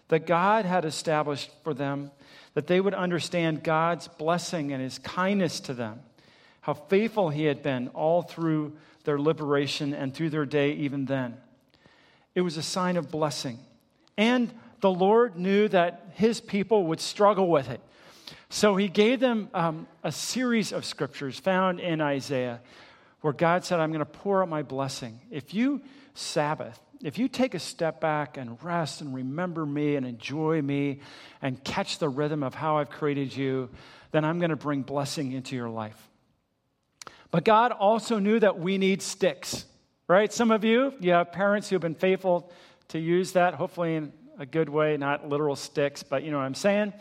that 0.08 0.26
God 0.26 0.64
had 0.64 0.84
established 0.84 1.50
for 1.64 1.74
them, 1.74 2.10
that 2.54 2.66
they 2.66 2.80
would 2.80 2.94
understand 2.94 3.64
God's 3.64 4.08
blessing 4.08 4.72
and 4.72 4.82
his 4.82 4.98
kindness 4.98 5.60
to 5.60 5.74
them, 5.74 6.00
how 6.60 6.74
faithful 6.74 7.28
he 7.28 7.44
had 7.44 7.62
been 7.62 7.88
all 7.88 8.22
through 8.22 8.76
their 9.04 9.18
liberation 9.18 9.94
and 9.94 10.12
through 10.12 10.30
their 10.30 10.46
day, 10.46 10.72
even 10.72 11.06
then. 11.06 11.36
It 12.34 12.42
was 12.42 12.56
a 12.56 12.62
sign 12.62 12.96
of 12.96 13.10
blessing. 13.10 13.58
And 14.16 14.52
the 14.80 14.90
Lord 14.90 15.36
knew 15.36 15.68
that 15.68 16.08
his 16.14 16.40
people 16.40 16.86
would 16.88 17.00
struggle 17.00 17.48
with 17.48 17.70
it. 17.70 17.80
So 18.48 18.76
he 18.76 18.88
gave 18.88 19.20
them 19.20 19.48
um, 19.54 19.88
a 20.04 20.12
series 20.12 20.72
of 20.72 20.84
scriptures 20.84 21.38
found 21.38 21.80
in 21.80 22.00
Isaiah 22.00 22.60
where 23.20 23.32
God 23.32 23.64
said, 23.64 23.80
I'm 23.80 23.90
going 23.90 23.98
to 24.00 24.04
pour 24.04 24.42
out 24.42 24.48
my 24.48 24.62
blessing. 24.62 25.20
If 25.30 25.52
you 25.52 25.82
Sabbath, 26.14 26.80
if 27.02 27.18
you 27.18 27.28
take 27.28 27.54
a 27.54 27.58
step 27.58 28.00
back 28.00 28.36
and 28.36 28.62
rest 28.62 29.00
and 29.00 29.14
remember 29.14 29.66
me 29.66 29.96
and 29.96 30.06
enjoy 30.06 30.62
me 30.62 31.00
and 31.42 31.62
catch 31.62 31.98
the 31.98 32.08
rhythm 32.08 32.42
of 32.42 32.54
how 32.54 32.78
I've 32.78 32.88
created 32.88 33.36
you, 33.36 33.68
then 34.12 34.24
I'm 34.24 34.38
going 34.38 34.50
to 34.50 34.56
bring 34.56 34.82
blessing 34.82 35.32
into 35.32 35.56
your 35.56 35.68
life. 35.68 36.08
But 37.30 37.44
God 37.44 37.72
also 37.72 38.18
knew 38.18 38.38
that 38.40 38.58
we 38.58 38.78
need 38.78 39.02
sticks, 39.02 39.66
right? 40.08 40.32
Some 40.32 40.50
of 40.50 40.64
you, 40.64 40.94
you 41.00 41.12
have 41.12 41.32
parents 41.32 41.68
who 41.68 41.74
have 41.74 41.82
been 41.82 41.94
faithful 41.94 42.50
to 42.88 42.98
use 42.98 43.32
that, 43.32 43.54
hopefully 43.54 43.96
in 43.96 44.12
a 44.38 44.46
good 44.46 44.68
way, 44.68 44.96
not 44.96 45.28
literal 45.28 45.56
sticks, 45.56 46.02
but 46.02 46.22
you 46.22 46.30
know 46.30 46.38
what 46.38 46.44
I'm 46.44 46.54
saying. 46.54 46.92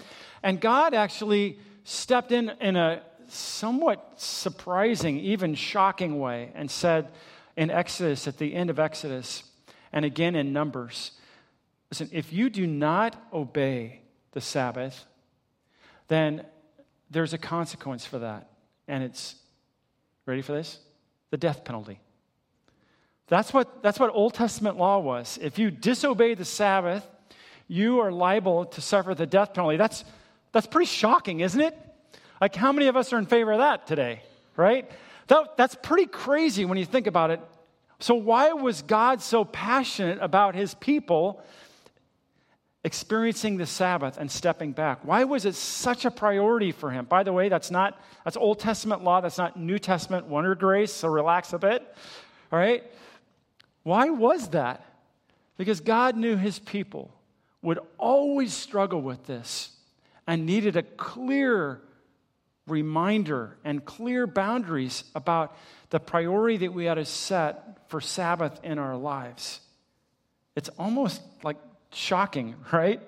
And 0.46 0.62
God 0.62 0.94
actually 0.94 1.58
stepped 1.86 2.32
in 2.32 2.52
in 2.62 2.76
a 2.76 3.02
somewhat 3.28 4.14
surprising, 4.18 5.20
even 5.20 5.56
shocking 5.56 6.20
way 6.20 6.52
and 6.54 6.70
said 6.70 7.10
in 7.58 7.72
Exodus, 7.72 8.28
at 8.28 8.38
the 8.38 8.54
end 8.54 8.70
of 8.70 8.78
Exodus, 8.78 9.44
and 9.92 10.06
again 10.06 10.36
in 10.36 10.54
Numbers, 10.54 11.14
listen, 11.90 12.10
if 12.12 12.32
you 12.32 12.52
do 12.52 12.68
not 12.68 13.20
obey 13.34 14.02
the 14.34 14.40
Sabbath, 14.40 15.08
then 16.10 16.46
there's 17.10 17.34
a 17.34 17.40
consequence 17.40 18.06
for 18.06 18.20
that. 18.20 18.48
And 18.88 19.04
it's, 19.04 19.34
ready 20.28 20.44
for 20.44 20.52
this? 20.52 20.78
The 21.32 21.38
death 21.38 21.64
penalty. 21.66 22.00
That's 23.30 23.52
what, 23.52 23.82
that's 23.82 24.00
what 24.00 24.12
Old 24.14 24.36
Testament 24.36 24.78
law 24.78 25.00
was. 25.00 25.40
If 25.42 25.58
you 25.58 25.72
disobey 25.72 26.36
the 26.36 26.46
Sabbath, 26.46 27.04
you 27.68 28.00
are 28.00 28.12
liable 28.12 28.66
to 28.66 28.82
suffer 28.82 29.16
the 29.16 29.26
death 29.26 29.56
penalty. 29.56 29.78
That's, 29.78 30.06
that's 30.56 30.68
pretty 30.68 30.86
shocking, 30.86 31.42
isn't 31.42 31.60
it? 31.60 31.78
Like, 32.40 32.56
how 32.56 32.72
many 32.72 32.88
of 32.88 32.96
us 32.96 33.12
are 33.12 33.18
in 33.18 33.26
favor 33.26 33.52
of 33.52 33.58
that 33.58 33.88
today, 33.88 34.22
right? 34.56 34.90
That, 35.28 35.58
that's 35.58 35.76
pretty 35.76 36.06
crazy 36.06 36.64
when 36.64 36.78
you 36.78 36.86
think 36.86 37.08
about 37.08 37.30
it. 37.30 37.42
So, 38.00 38.16
why 38.16 38.54
was 38.54 38.82
God 38.82 39.22
so 39.22 39.44
passionate 39.44 40.18
about 40.22 40.56
his 40.56 40.74
people 40.74 41.44
experiencing 42.86 43.58
the 43.58 43.66
Sabbath 43.66 44.16
and 44.18 44.32
stepping 44.32 44.72
back? 44.72 45.04
Why 45.04 45.26
was 45.26 45.44
it 45.44 45.56
such 45.56 46.06
a 46.06 46.12
priority 46.12 46.72
for 46.72 46.90
him? 46.90 47.04
By 47.04 47.24
the 47.24 47.34
way, 47.34 47.50
that's 47.50 47.70
not 47.70 48.02
that's 48.24 48.38
Old 48.38 48.62
Testament 48.62 49.04
law, 49.04 49.20
that's 49.20 49.38
not 49.38 49.60
New 49.60 49.78
Testament 49.78 50.28
wonder 50.28 50.56
grace, 50.56 50.94
so 50.94 51.10
relax 51.10 51.52
a 51.52 51.60
bit. 51.60 51.82
All 52.54 52.58
right? 52.58 52.82
Why 53.84 54.10
was 54.10 54.48
that? 54.52 54.86
Because 55.58 55.82
God 55.82 56.16
knew 56.16 56.38
his 56.38 56.60
people 56.60 57.12
would 57.62 57.80
always 57.98 58.54
struggle 58.54 59.02
with 59.02 59.26
this 59.26 59.75
and 60.28 60.46
needed 60.46 60.76
a 60.76 60.84
clear 60.84 61.82
reminder 62.68 63.58
and 63.64 63.86
clear 63.86 64.26
boundaries 64.26 65.04
about 65.14 65.56
the 65.90 66.00
priority 66.00 66.58
that 66.58 66.74
we 66.74 66.88
ought 66.88 66.96
to 66.96 67.06
set 67.06 67.90
for 67.90 68.02
Sabbath 68.02 68.60
in 68.64 68.80
our 68.80 68.98
lives. 68.98 69.60
It's 70.56 70.70
almost 70.80 71.22
like 71.44 71.58
shocking, 71.92 72.56
right? 72.72 73.02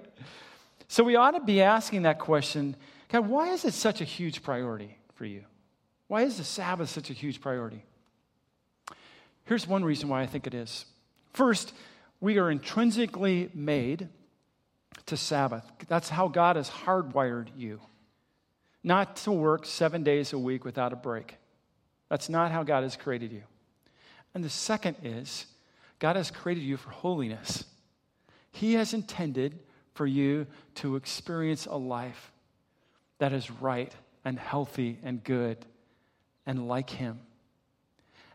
So 0.87 1.03
we 1.03 1.15
ought 1.15 1.31
to 1.31 1.41
be 1.41 1.61
asking 1.61 2.03
that 2.03 2.19
question 2.19 2.75
God, 3.09 3.27
why 3.27 3.49
is 3.49 3.63
it 3.63 3.73
such 3.73 4.01
a 4.01 4.03
huge 4.03 4.43
priority 4.43 4.97
for 5.15 5.25
you? 5.25 5.43
Why 6.07 6.23
is 6.23 6.37
the 6.37 6.43
Sabbath 6.43 6.89
such 6.89 7.09
a 7.09 7.13
huge 7.13 7.39
priority? 7.39 7.83
Here's 9.45 9.65
one 9.65 9.83
reason 9.83 10.09
why 10.09 10.21
I 10.21 10.25
think 10.25 10.45
it 10.45 10.53
is. 10.53 10.85
First, 11.33 11.73
we 12.19 12.37
are 12.37 12.51
intrinsically 12.51 13.49
made 13.53 14.09
to 15.07 15.17
Sabbath. 15.17 15.63
That's 15.87 16.09
how 16.09 16.27
God 16.27 16.55
has 16.55 16.69
hardwired 16.69 17.47
you. 17.57 17.81
Not 18.83 19.17
to 19.17 19.31
work 19.31 19.65
seven 19.65 20.03
days 20.03 20.33
a 20.33 20.39
week 20.39 20.63
without 20.63 20.93
a 20.93 20.95
break. 20.95 21.35
That's 22.09 22.29
not 22.29 22.51
how 22.51 22.63
God 22.63 22.83
has 22.83 22.95
created 22.95 23.31
you. 23.31 23.43
And 24.33 24.43
the 24.43 24.49
second 24.49 24.97
is, 25.03 25.45
God 25.99 26.15
has 26.15 26.31
created 26.31 26.63
you 26.63 26.77
for 26.77 26.91
holiness. 26.91 27.65
He 28.51 28.73
has 28.75 28.93
intended 28.93 29.59
for 29.93 30.05
you 30.05 30.45
to 30.75 30.95
experience 30.95 31.65
a 31.65 31.75
life 31.75 32.31
that 33.17 33.33
is 33.33 33.49
right 33.49 33.93
and 34.23 34.37
healthy 34.37 34.99
and 35.03 35.23
good 35.23 35.57
and 36.45 36.67
like 36.67 36.89
Him. 36.89 37.19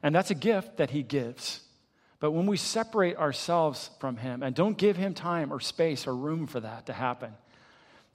And 0.02 0.14
that's 0.14 0.30
a 0.30 0.34
gift 0.34 0.78
that 0.78 0.90
He 0.90 1.02
gives. 1.02 1.60
But 2.22 2.30
when 2.30 2.46
we 2.46 2.56
separate 2.56 3.16
ourselves 3.16 3.90
from 3.98 4.16
Him 4.16 4.44
and 4.44 4.54
don't 4.54 4.78
give 4.78 4.96
Him 4.96 5.12
time 5.12 5.52
or 5.52 5.58
space 5.58 6.06
or 6.06 6.14
room 6.14 6.46
for 6.46 6.60
that 6.60 6.86
to 6.86 6.92
happen, 6.92 7.32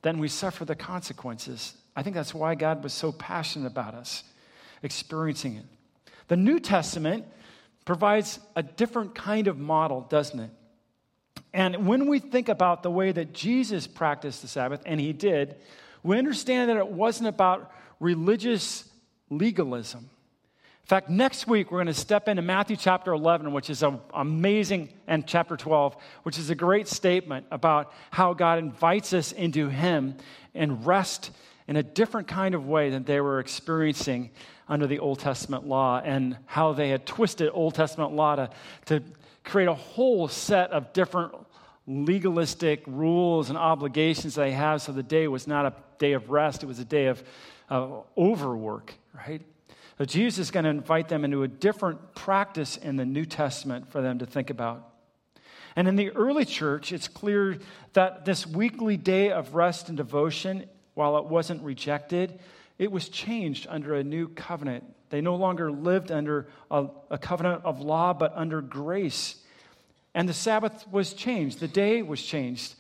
then 0.01 0.19
we 0.19 0.29
suffer 0.29 0.63
the 0.63 0.77
consequences. 0.77 1.75
I 1.93 2.03
think 2.03 2.15
that's 2.15 2.33
why 2.33 2.55
God 2.55 2.83
was 2.83 2.93
so 2.93 3.11
passionate 3.11 3.67
about 3.67 3.95
us 3.95 4.23
experiencing 4.81 5.57
it. 5.57 5.65
The 6.29 6.37
New 6.37 6.61
Testament 6.61 7.25
provides 7.83 8.39
a 8.55 8.63
different 8.63 9.13
kind 9.13 9.49
of 9.49 9.59
model, 9.59 10.07
doesn't 10.09 10.39
it? 10.39 10.51
And 11.53 11.85
when 11.85 12.07
we 12.07 12.19
think 12.19 12.47
about 12.47 12.83
the 12.83 12.91
way 12.91 13.11
that 13.11 13.33
Jesus 13.33 13.87
practiced 13.87 14.41
the 14.41 14.47
Sabbath, 14.47 14.81
and 14.85 15.01
he 15.01 15.11
did, 15.11 15.57
we 16.01 16.17
understand 16.17 16.69
that 16.69 16.77
it 16.77 16.87
wasn't 16.87 17.27
about 17.27 17.73
religious 17.99 18.89
legalism. 19.29 20.09
In 20.87 20.89
fact, 20.89 21.09
next 21.09 21.47
week 21.47 21.69
we're 21.69 21.79
going 21.79 21.87
to 21.87 21.93
step 21.93 22.29
into 22.29 22.41
Matthew 22.41 22.77
chapter 22.77 23.11
11, 23.11 23.51
which 23.51 23.69
is 23.69 23.83
an 23.83 23.99
amazing, 24.13 24.87
and 25.05 25.27
chapter 25.27 25.57
12, 25.57 25.97
which 26.23 26.39
is 26.39 26.49
a 26.49 26.55
great 26.55 26.87
statement 26.87 27.45
about 27.51 27.91
how 28.09 28.33
God 28.33 28.57
invites 28.57 29.11
us 29.11 29.33
into 29.33 29.67
Him 29.67 30.15
and 30.55 30.85
rest 30.85 31.31
in 31.67 31.75
a 31.75 31.83
different 31.83 32.29
kind 32.29 32.55
of 32.55 32.69
way 32.69 32.89
than 32.89 33.03
they 33.03 33.19
were 33.19 33.41
experiencing 33.41 34.29
under 34.69 34.87
the 34.87 34.99
Old 34.99 35.19
Testament 35.19 35.67
law 35.67 36.01
and 36.01 36.37
how 36.45 36.71
they 36.71 36.87
had 36.87 37.05
twisted 37.05 37.51
Old 37.53 37.75
Testament 37.75 38.13
law 38.13 38.37
to, 38.37 38.49
to 38.85 39.03
create 39.43 39.67
a 39.67 39.73
whole 39.73 40.29
set 40.29 40.71
of 40.71 40.93
different 40.93 41.33
legalistic 41.85 42.81
rules 42.87 43.49
and 43.49 43.57
obligations 43.57 44.35
they 44.35 44.53
have. 44.53 44.81
So 44.81 44.93
the 44.93 45.03
day 45.03 45.27
was 45.27 45.47
not 45.47 45.65
a 45.65 45.73
day 45.99 46.13
of 46.13 46.29
rest, 46.29 46.63
it 46.63 46.67
was 46.67 46.79
a 46.79 46.85
day 46.85 47.07
of 47.07 47.21
uh, 47.69 47.89
overwork, 48.17 48.93
right? 49.13 49.41
So 49.97 50.05
Jesus 50.05 50.39
is 50.39 50.51
going 50.51 50.65
to 50.65 50.69
invite 50.69 51.07
them 51.07 51.25
into 51.25 51.41
a 51.41 51.47
different 51.47 52.13
practice 52.13 52.77
in 52.77 52.97
the 52.97 53.05
New 53.05 53.25
Testament 53.25 53.91
for 53.91 54.01
them 54.01 54.19
to 54.19 54.27
think 54.27 54.51
about. 54.51 54.87
And 55.75 55.87
in 55.87 55.95
the 55.95 56.11
early 56.11 56.45
church, 56.45 56.91
it's 56.91 57.07
clear 57.07 57.57
that 57.93 58.25
this 58.25 58.45
weekly 58.45 58.97
day 58.97 59.31
of 59.31 59.55
rest 59.55 59.89
and 59.89 59.97
devotion, 59.97 60.65
while 60.93 61.17
it 61.17 61.25
wasn't 61.25 61.63
rejected, 61.63 62.39
it 62.77 62.91
was 62.91 63.09
changed 63.09 63.65
under 63.69 63.95
a 63.95 64.03
new 64.03 64.27
covenant. 64.27 64.83
They 65.09 65.21
no 65.21 65.35
longer 65.35 65.71
lived 65.71 66.11
under 66.11 66.47
a, 66.69 66.87
a 67.09 67.17
covenant 67.17 67.65
of 67.65 67.81
law, 67.81 68.13
but 68.13 68.33
under 68.35 68.61
grace. 68.61 69.35
And 70.13 70.29
the 70.29 70.33
Sabbath 70.33 70.87
was 70.91 71.13
changed, 71.13 71.59
the 71.59 71.67
day 71.67 72.03
was 72.03 72.21
changed. 72.21 72.75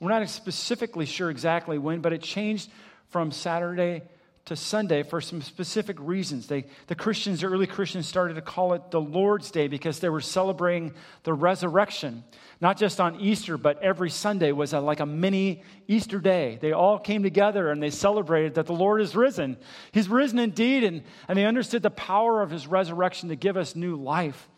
We're 0.00 0.10
not 0.10 0.26
specifically 0.28 1.06
sure 1.06 1.28
exactly 1.28 1.76
when, 1.76 2.00
but 2.00 2.12
it 2.12 2.22
changed 2.22 2.70
from 3.08 3.32
Saturday 3.32 4.02
to 4.48 4.56
Sunday 4.56 5.02
for 5.02 5.20
some 5.20 5.42
specific 5.42 5.96
reasons. 6.00 6.46
They, 6.46 6.64
the 6.86 6.94
Christians, 6.94 7.42
the 7.42 7.46
early 7.46 7.66
Christians, 7.66 8.08
started 8.08 8.34
to 8.34 8.42
call 8.42 8.72
it 8.72 8.90
the 8.90 9.00
Lord's 9.00 9.50
Day 9.50 9.68
because 9.68 10.00
they 10.00 10.08
were 10.08 10.22
celebrating 10.22 10.94
the 11.22 11.34
resurrection. 11.34 12.24
Not 12.60 12.78
just 12.78 12.98
on 12.98 13.20
Easter, 13.20 13.58
but 13.58 13.82
every 13.82 14.08
Sunday 14.08 14.52
was 14.52 14.72
a, 14.72 14.80
like 14.80 15.00
a 15.00 15.06
mini 15.06 15.62
Easter 15.86 16.18
day. 16.18 16.58
They 16.60 16.72
all 16.72 16.98
came 16.98 17.22
together 17.22 17.70
and 17.70 17.82
they 17.82 17.90
celebrated 17.90 18.54
that 18.54 18.66
the 18.66 18.72
Lord 18.72 19.00
is 19.02 19.14
risen. 19.14 19.58
He's 19.92 20.08
risen 20.08 20.38
indeed, 20.38 20.82
and, 20.82 21.02
and 21.28 21.38
they 21.38 21.44
understood 21.44 21.82
the 21.82 21.90
power 21.90 22.40
of 22.42 22.50
his 22.50 22.66
resurrection 22.66 23.28
to 23.28 23.36
give 23.36 23.56
us 23.56 23.76
new 23.76 23.96
life 23.96 24.48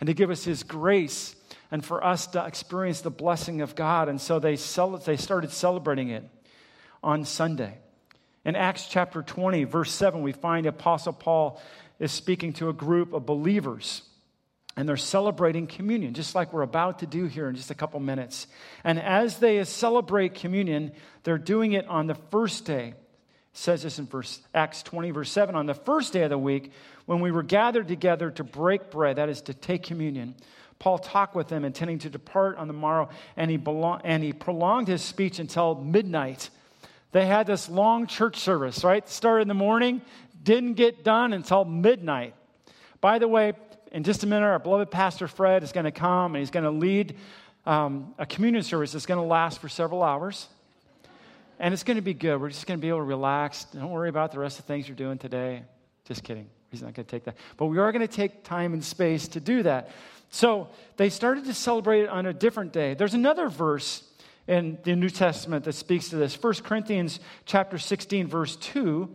and 0.00 0.06
to 0.06 0.14
give 0.14 0.30
us 0.30 0.44
his 0.44 0.62
grace 0.62 1.36
and 1.70 1.84
for 1.84 2.02
us 2.02 2.26
to 2.28 2.44
experience 2.44 3.02
the 3.02 3.10
blessing 3.10 3.60
of 3.60 3.74
God. 3.74 4.08
And 4.08 4.20
so 4.20 4.38
they, 4.38 4.56
cel- 4.56 4.96
they 4.96 5.16
started 5.16 5.50
celebrating 5.50 6.08
it 6.08 6.24
on 7.02 7.24
Sunday. 7.24 7.78
In 8.46 8.54
Acts 8.54 8.86
chapter 8.86 9.22
20, 9.22 9.64
verse 9.64 9.90
7, 9.90 10.22
we 10.22 10.30
find 10.30 10.66
Apostle 10.66 11.12
Paul 11.12 11.60
is 11.98 12.12
speaking 12.12 12.52
to 12.54 12.68
a 12.68 12.72
group 12.72 13.12
of 13.12 13.26
believers. 13.26 14.02
And 14.76 14.88
they're 14.88 14.96
celebrating 14.96 15.66
communion, 15.66 16.14
just 16.14 16.36
like 16.36 16.52
we're 16.52 16.62
about 16.62 17.00
to 17.00 17.06
do 17.06 17.24
here 17.24 17.48
in 17.48 17.56
just 17.56 17.72
a 17.72 17.74
couple 17.74 17.98
minutes. 17.98 18.46
And 18.84 19.00
as 19.00 19.38
they 19.38 19.64
celebrate 19.64 20.36
communion, 20.36 20.92
they're 21.24 21.38
doing 21.38 21.72
it 21.72 21.88
on 21.88 22.06
the 22.06 22.14
first 22.14 22.64
day. 22.64 22.90
It 22.90 22.94
says 23.52 23.82
this 23.82 23.98
in 23.98 24.06
verse, 24.06 24.38
Acts 24.54 24.84
20, 24.84 25.10
verse 25.10 25.32
7. 25.32 25.56
On 25.56 25.66
the 25.66 25.74
first 25.74 26.12
day 26.12 26.22
of 26.22 26.30
the 26.30 26.38
week, 26.38 26.70
when 27.06 27.18
we 27.18 27.32
were 27.32 27.42
gathered 27.42 27.88
together 27.88 28.30
to 28.30 28.44
break 28.44 28.92
bread, 28.92 29.16
that 29.16 29.28
is 29.28 29.40
to 29.42 29.54
take 29.54 29.82
communion, 29.82 30.36
Paul 30.78 30.98
talked 30.98 31.34
with 31.34 31.48
them, 31.48 31.64
intending 31.64 31.98
to 32.00 32.10
depart 32.10 32.58
on 32.58 32.68
the 32.68 32.74
morrow, 32.74 33.08
and 33.36 33.50
he, 33.50 33.56
belong, 33.56 34.02
and 34.04 34.22
he 34.22 34.32
prolonged 34.32 34.86
his 34.86 35.02
speech 35.02 35.40
until 35.40 35.74
midnight. 35.74 36.50
They 37.12 37.26
had 37.26 37.46
this 37.46 37.68
long 37.68 38.06
church 38.06 38.36
service, 38.36 38.84
right? 38.84 39.08
Started 39.08 39.42
in 39.42 39.48
the 39.48 39.54
morning, 39.54 40.02
didn't 40.42 40.74
get 40.74 41.04
done 41.04 41.32
until 41.32 41.64
midnight. 41.64 42.34
By 43.00 43.18
the 43.18 43.28
way, 43.28 43.54
in 43.92 44.02
just 44.02 44.24
a 44.24 44.26
minute, 44.26 44.44
our 44.44 44.58
beloved 44.58 44.90
Pastor 44.90 45.28
Fred 45.28 45.62
is 45.62 45.72
going 45.72 45.84
to 45.84 45.90
come 45.90 46.34
and 46.34 46.40
he's 46.40 46.50
going 46.50 46.64
to 46.64 46.70
lead 46.70 47.16
um, 47.64 48.14
a 48.18 48.26
communion 48.26 48.62
service 48.62 48.92
that's 48.92 49.06
going 49.06 49.20
to 49.20 49.26
last 49.26 49.60
for 49.60 49.68
several 49.68 50.02
hours. 50.02 50.48
And 51.58 51.72
it's 51.72 51.84
going 51.84 51.96
to 51.96 52.02
be 52.02 52.14
good. 52.14 52.40
We're 52.40 52.50
just 52.50 52.66
going 52.66 52.78
to 52.78 52.82
be 52.82 52.88
able 52.88 52.98
to 52.98 53.04
relax. 53.04 53.64
Don't 53.64 53.90
worry 53.90 54.08
about 54.08 54.32
the 54.32 54.38
rest 54.38 54.58
of 54.58 54.66
the 54.66 54.72
things 54.72 54.88
you're 54.88 54.96
doing 54.96 55.18
today. 55.18 55.62
Just 56.04 56.22
kidding. 56.22 56.46
He's 56.70 56.82
not 56.82 56.94
going 56.94 57.06
to 57.06 57.10
take 57.10 57.24
that. 57.24 57.36
But 57.56 57.66
we 57.66 57.78
are 57.78 57.90
going 57.92 58.06
to 58.06 58.12
take 58.12 58.44
time 58.44 58.72
and 58.74 58.84
space 58.84 59.28
to 59.28 59.40
do 59.40 59.62
that. 59.62 59.90
So 60.30 60.68
they 60.96 61.08
started 61.08 61.46
to 61.46 61.54
celebrate 61.54 62.02
it 62.02 62.08
on 62.08 62.26
a 62.26 62.32
different 62.32 62.72
day. 62.72 62.94
There's 62.94 63.14
another 63.14 63.48
verse 63.48 64.02
in 64.46 64.78
the 64.84 64.94
New 64.94 65.10
Testament 65.10 65.64
that 65.64 65.72
speaks 65.72 66.10
to 66.10 66.16
this. 66.16 66.40
1 66.40 66.54
Corinthians 66.64 67.20
chapter 67.44 67.78
16, 67.78 68.28
verse 68.28 68.56
2. 68.56 69.08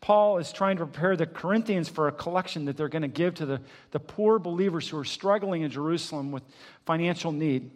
Paul 0.00 0.38
is 0.38 0.52
trying 0.52 0.76
to 0.76 0.86
prepare 0.86 1.16
the 1.16 1.26
Corinthians 1.26 1.88
for 1.88 2.08
a 2.08 2.12
collection 2.12 2.66
that 2.66 2.76
they're 2.76 2.88
going 2.88 3.02
to 3.02 3.08
give 3.08 3.36
to 3.36 3.46
the, 3.46 3.60
the 3.92 4.00
poor 4.00 4.38
believers 4.38 4.88
who 4.88 4.98
are 4.98 5.04
struggling 5.04 5.62
in 5.62 5.70
Jerusalem 5.70 6.30
with 6.30 6.42
financial 6.84 7.32
need. 7.32 7.70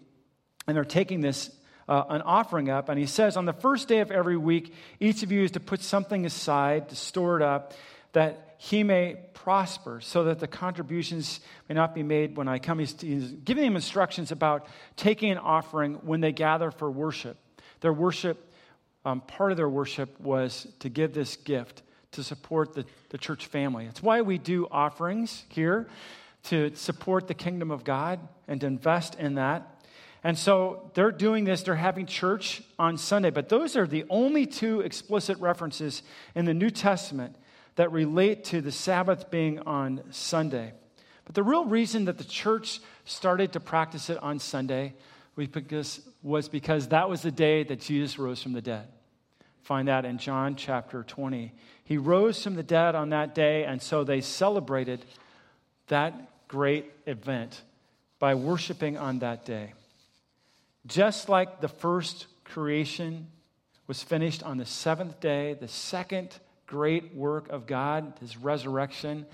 And 0.67 0.77
they're 0.77 0.85
taking 0.85 1.23
this, 1.23 1.51
uh, 1.89 2.05
an 2.11 2.21
offering 2.23 2.69
up. 2.69 2.91
And 2.91 2.99
he 2.99 3.07
says, 3.07 3.39
On 3.39 3.47
the 3.47 3.55
first 3.55 3.89
day 3.89 4.01
of 4.01 4.11
every 4.11 4.37
week, 4.37 4.75
each 5.01 5.23
of 5.23 5.33
you 5.33 5.43
is 5.43 5.53
to 5.53 5.61
put 5.61 5.81
something 5.81 6.27
aside 6.27 6.91
to 6.91 6.97
store 6.97 7.37
it 7.37 7.43
up 7.43 7.73
that 8.13 8.48
he 8.61 8.83
may 8.83 9.17
prosper, 9.35 10.01
so 10.01 10.25
that 10.25 10.41
the 10.41 10.49
contributions 10.49 11.39
may 11.69 11.77
not 11.77 11.95
be 11.95 12.03
made 12.03 12.37
when 12.37 12.49
I 12.49 12.59
come. 12.59 12.81
He's, 12.81 13.01
he's 13.01 13.31
giving 13.31 13.63
them 13.63 13.77
instructions 13.77 14.33
about 14.33 14.67
taking 14.97 15.31
an 15.31 15.39
offering 15.39 15.95
when 16.03 16.21
they 16.21 16.33
gather 16.33 16.73
for 16.73 16.91
worship. 16.91 17.39
Their 17.81 17.93
worship, 17.93 18.53
um, 19.05 19.21
part 19.21 19.53
of 19.53 19.57
their 19.57 19.69
worship 19.69 20.21
was 20.21 20.67
to 20.81 20.89
give 20.89 21.15
this 21.15 21.37
gift 21.37 21.83
to 22.13 22.25
support 22.25 22.75
the, 22.75 22.85
the 23.11 23.19
church 23.19 23.47
family. 23.47 23.87
It's 23.87 24.03
why 24.03 24.23
we 24.23 24.39
do 24.39 24.67
offerings 24.73 25.45
here 25.51 25.89
to 26.45 26.75
support 26.75 27.29
the 27.29 27.35
kingdom 27.35 27.71
of 27.71 27.85
God 27.85 28.19
and 28.49 28.61
to 28.61 28.67
invest 28.67 29.15
in 29.15 29.37
that. 29.37 29.85
And 30.25 30.37
so 30.37 30.91
they're 30.95 31.13
doing 31.13 31.45
this, 31.45 31.63
they're 31.63 31.77
having 31.77 32.07
church 32.07 32.61
on 32.77 32.99
Sunday. 32.99 33.31
But 33.31 33.49
those 33.49 33.77
are 33.77 33.87
the 33.87 34.05
only 34.11 34.47
two 34.47 34.81
explicit 34.81 35.39
references 35.39 36.03
in 36.35 36.45
the 36.45 36.55
New 36.55 36.71
Testament 36.71 37.37
that 37.79 37.93
relate 37.93 38.43
to 38.43 38.61
the 38.61 38.73
Sabbath 38.73 39.31
being 39.31 39.61
on 39.61 40.03
Sunday. 40.11 40.73
But 41.25 41.37
the 41.37 41.45
real 41.45 41.65
reason 41.65 42.07
that 42.07 42.19
the 42.19 42.25
church 42.25 42.81
started 43.05 43.53
to 43.53 43.61
practice 43.61 44.11
it 44.11 44.21
on 44.21 44.41
Sunday 44.41 44.95
was 45.37 45.47
because, 45.47 46.89
that 46.89 47.09
was 47.09 47.23
the 47.23 47.31
day 47.31 47.63
that 47.63 47.79
Jesus 47.79 48.19
rose 48.19 48.43
from 48.43 48.53
the 48.53 48.61
dead. 48.61 48.89
Find 49.63 49.87
that 49.87 50.05
in 50.05 50.19
John 50.19 50.57
chapter 50.57 51.05
20. 51.05 51.53
He 51.85 51.99
rose 51.99 52.43
from 52.43 52.57
the 52.57 52.65
dead 52.65 52.97
on 52.97 53.11
that 53.11 53.37
day, 53.37 53.63
and 53.63 53.81
so 53.81 54.03
they 54.03 54.23
celebrated 54.23 55.05
that 55.87 56.49
great 56.49 56.91
event 57.07 57.63
by 58.19 58.35
worshiping 58.35 58.99
on 58.99 59.21
that 59.21 59.45
day. 59.45 59.73
Just 60.85 61.29
like 61.29 61.61
the 61.61 61.69
first 61.69 62.27
creation 62.43 63.29
was 63.87 64.03
finished 64.03 64.43
on 64.43 64.57
the 64.59 64.67
seventh 64.67 65.21
day, 65.21 65.55
the 65.55 65.69
second 65.69 66.41
great 66.69 67.15
work 67.15 67.49
of 67.49 67.67
God, 67.67 68.13
his 68.21 68.37
resurrection, 68.37 69.27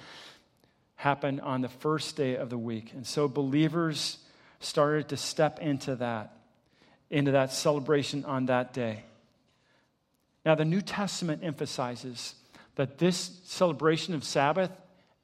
happened 0.96 1.42
on 1.42 1.60
the 1.60 1.68
first 1.68 2.16
day 2.16 2.36
of 2.36 2.48
the 2.48 2.56
week. 2.56 2.92
And 2.94 3.06
so 3.06 3.28
believers 3.28 4.18
started 4.60 5.08
to 5.10 5.18
step 5.18 5.58
into 5.58 5.96
that, 5.96 6.34
into 7.10 7.32
that 7.32 7.52
celebration 7.52 8.24
on 8.24 8.46
that 8.46 8.72
day. 8.72 9.04
Now, 10.46 10.54
the 10.54 10.64
New 10.64 10.80
Testament 10.80 11.42
emphasizes 11.44 12.34
that 12.76 12.98
this 12.98 13.40
celebration 13.44 14.14
of 14.14 14.24
Sabbath 14.24 14.70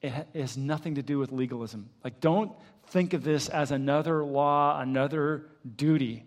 it 0.03 0.13
has 0.35 0.57
nothing 0.57 0.95
to 0.95 1.03
do 1.03 1.19
with 1.19 1.31
legalism. 1.31 1.91
Like, 2.03 2.21
don't 2.21 2.53
think 2.87 3.13
of 3.13 3.23
this 3.23 3.49
as 3.49 3.71
another 3.71 4.25
law, 4.25 4.81
another 4.81 5.47
duty. 5.77 6.25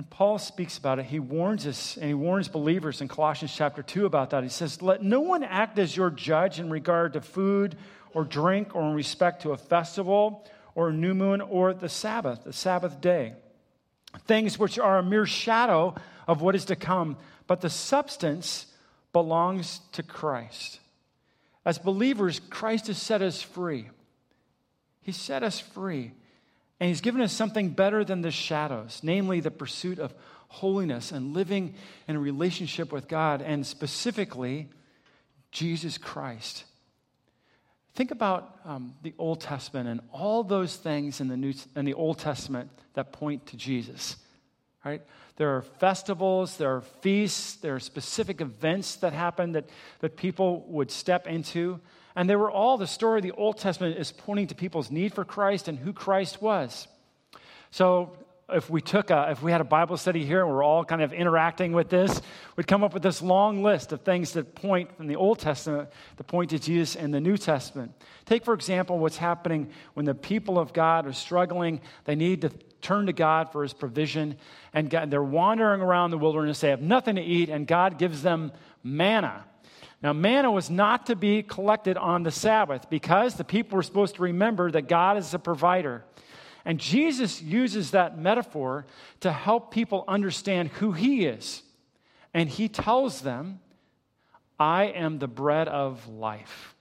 When 0.00 0.06
Paul 0.06 0.38
speaks 0.38 0.78
about 0.78 0.98
it, 0.98 1.04
he 1.04 1.20
warns 1.20 1.66
us 1.66 1.98
and 1.98 2.06
he 2.06 2.14
warns 2.14 2.48
believers 2.48 3.02
in 3.02 3.08
Colossians 3.08 3.54
chapter 3.54 3.82
2 3.82 4.06
about 4.06 4.30
that. 4.30 4.42
He 4.42 4.48
says, 4.48 4.80
Let 4.80 5.02
no 5.02 5.20
one 5.20 5.44
act 5.44 5.78
as 5.78 5.94
your 5.94 6.08
judge 6.08 6.58
in 6.58 6.70
regard 6.70 7.12
to 7.12 7.20
food 7.20 7.76
or 8.14 8.24
drink 8.24 8.74
or 8.74 8.80
in 8.88 8.94
respect 8.94 9.42
to 9.42 9.50
a 9.50 9.58
festival 9.58 10.48
or 10.74 10.88
a 10.88 10.92
new 10.94 11.12
moon 11.12 11.42
or 11.42 11.74
the 11.74 11.90
Sabbath, 11.90 12.44
the 12.44 12.52
Sabbath 12.54 13.02
day. 13.02 13.34
Things 14.26 14.58
which 14.58 14.78
are 14.78 14.96
a 14.96 15.02
mere 15.02 15.26
shadow 15.26 15.94
of 16.26 16.40
what 16.40 16.54
is 16.54 16.64
to 16.64 16.76
come, 16.76 17.18
but 17.46 17.60
the 17.60 17.68
substance 17.68 18.68
belongs 19.12 19.82
to 19.92 20.02
Christ. 20.02 20.80
As 21.62 21.76
believers, 21.76 22.40
Christ 22.48 22.86
has 22.86 22.96
set 22.96 23.20
us 23.20 23.42
free. 23.42 23.90
He 25.02 25.12
set 25.12 25.42
us 25.42 25.60
free. 25.60 26.12
And 26.80 26.88
He's 26.88 27.02
given 27.02 27.20
us 27.20 27.32
something 27.32 27.68
better 27.68 28.04
than 28.04 28.22
the 28.22 28.30
shadows, 28.30 29.00
namely 29.02 29.40
the 29.40 29.50
pursuit 29.50 29.98
of 29.98 30.14
holiness 30.48 31.12
and 31.12 31.34
living 31.34 31.74
in 32.08 32.16
a 32.16 32.20
relationship 32.20 32.90
with 32.90 33.06
God, 33.06 33.42
and 33.42 33.64
specifically, 33.64 34.68
Jesus 35.52 35.98
Christ. 35.98 36.64
Think 37.94 38.10
about 38.10 38.58
um, 38.64 38.94
the 39.02 39.14
Old 39.18 39.40
Testament 39.40 39.88
and 39.88 40.00
all 40.12 40.42
those 40.42 40.76
things 40.76 41.20
in 41.20 41.28
the, 41.28 41.36
New, 41.36 41.52
in 41.76 41.84
the 41.84 41.94
Old 41.94 42.18
Testament 42.18 42.70
that 42.94 43.12
point 43.12 43.46
to 43.46 43.56
Jesus. 43.56 44.16
Right? 44.84 45.02
There 45.36 45.56
are 45.56 45.62
festivals, 45.62 46.56
there 46.56 46.74
are 46.74 46.80
feasts, 46.80 47.56
there 47.56 47.74
are 47.74 47.80
specific 47.80 48.40
events 48.40 48.96
that 48.96 49.12
happen 49.12 49.52
that, 49.52 49.68
that 50.00 50.16
people 50.16 50.64
would 50.68 50.90
step 50.90 51.26
into. 51.26 51.80
And 52.20 52.28
they 52.28 52.36
were 52.36 52.50
all 52.50 52.76
the 52.76 52.86
story 52.86 53.20
of 53.20 53.22
the 53.22 53.32
Old 53.32 53.56
Testament 53.56 53.96
is 53.96 54.12
pointing 54.12 54.48
to 54.48 54.54
people's 54.54 54.90
need 54.90 55.14
for 55.14 55.24
Christ 55.24 55.68
and 55.68 55.78
who 55.78 55.94
Christ 55.94 56.42
was. 56.42 56.86
So 57.70 58.12
if 58.50 58.68
we 58.68 58.82
took 58.82 59.08
a, 59.08 59.28
if 59.30 59.42
we 59.42 59.50
had 59.50 59.62
a 59.62 59.64
Bible 59.64 59.96
study 59.96 60.26
here 60.26 60.42
and 60.42 60.50
we're 60.50 60.62
all 60.62 60.84
kind 60.84 61.00
of 61.00 61.14
interacting 61.14 61.72
with 61.72 61.88
this, 61.88 62.20
we'd 62.56 62.66
come 62.66 62.84
up 62.84 62.92
with 62.92 63.02
this 63.02 63.22
long 63.22 63.62
list 63.62 63.92
of 63.92 64.02
things 64.02 64.34
that 64.34 64.54
point 64.54 64.94
from 64.98 65.06
the 65.06 65.16
Old 65.16 65.38
Testament 65.38 65.88
that 66.18 66.24
point 66.24 66.50
to 66.50 66.58
Jesus 66.58 66.94
in 66.94 67.10
the 67.10 67.22
New 67.22 67.38
Testament. 67.38 67.94
Take, 68.26 68.44
for 68.44 68.52
example, 68.52 68.98
what's 68.98 69.16
happening 69.16 69.70
when 69.94 70.04
the 70.04 70.14
people 70.14 70.58
of 70.58 70.74
God 70.74 71.06
are 71.06 71.14
struggling. 71.14 71.80
They 72.04 72.16
need 72.16 72.42
to 72.42 72.50
turn 72.82 73.06
to 73.06 73.14
God 73.14 73.50
for 73.50 73.62
his 73.62 73.72
provision, 73.72 74.36
and 74.74 74.90
God, 74.90 75.10
they're 75.10 75.22
wandering 75.22 75.80
around 75.80 76.10
the 76.10 76.18
wilderness. 76.18 76.60
They 76.60 76.68
have 76.68 76.82
nothing 76.82 77.16
to 77.16 77.22
eat, 77.22 77.48
and 77.48 77.66
God 77.66 77.96
gives 77.96 78.20
them 78.20 78.52
manna. 78.84 79.46
Now, 80.02 80.14
manna 80.14 80.50
was 80.50 80.70
not 80.70 81.06
to 81.06 81.16
be 81.16 81.42
collected 81.42 81.98
on 81.98 82.22
the 82.22 82.30
Sabbath 82.30 82.88
because 82.88 83.34
the 83.34 83.44
people 83.44 83.76
were 83.76 83.82
supposed 83.82 84.14
to 84.16 84.22
remember 84.22 84.70
that 84.70 84.88
God 84.88 85.18
is 85.18 85.34
a 85.34 85.38
provider. 85.38 86.04
And 86.64 86.80
Jesus 86.80 87.42
uses 87.42 87.90
that 87.90 88.18
metaphor 88.18 88.86
to 89.20 89.30
help 89.30 89.72
people 89.72 90.04
understand 90.08 90.70
who 90.70 90.92
he 90.92 91.26
is. 91.26 91.62
And 92.32 92.48
he 92.48 92.68
tells 92.68 93.20
them, 93.20 93.60
I 94.58 94.84
am 94.84 95.18
the 95.18 95.28
bread 95.28 95.68
of 95.68 96.06
life. 96.08 96.74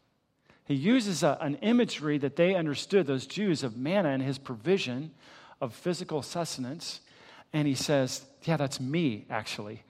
He 0.66 0.76
uses 0.76 1.24
a, 1.24 1.38
an 1.42 1.56
imagery 1.56 2.20
that 2.20 2.36
they 2.36 2.56
understood, 2.56 3.08
those 3.08 3.26
Jews, 3.26 3.64
of 3.64 3.76
manna 3.76 4.10
and 4.10 4.22
his 4.22 4.38
provision 4.38 5.12
of 5.60 5.74
physical 5.74 6.22
sustenance. 6.22 7.02
And 7.52 7.68
he 7.68 7.76
says, 7.76 8.24
Yeah, 8.44 8.58
that's 8.58 8.80
me, 8.80 9.26
actually. 9.30 9.84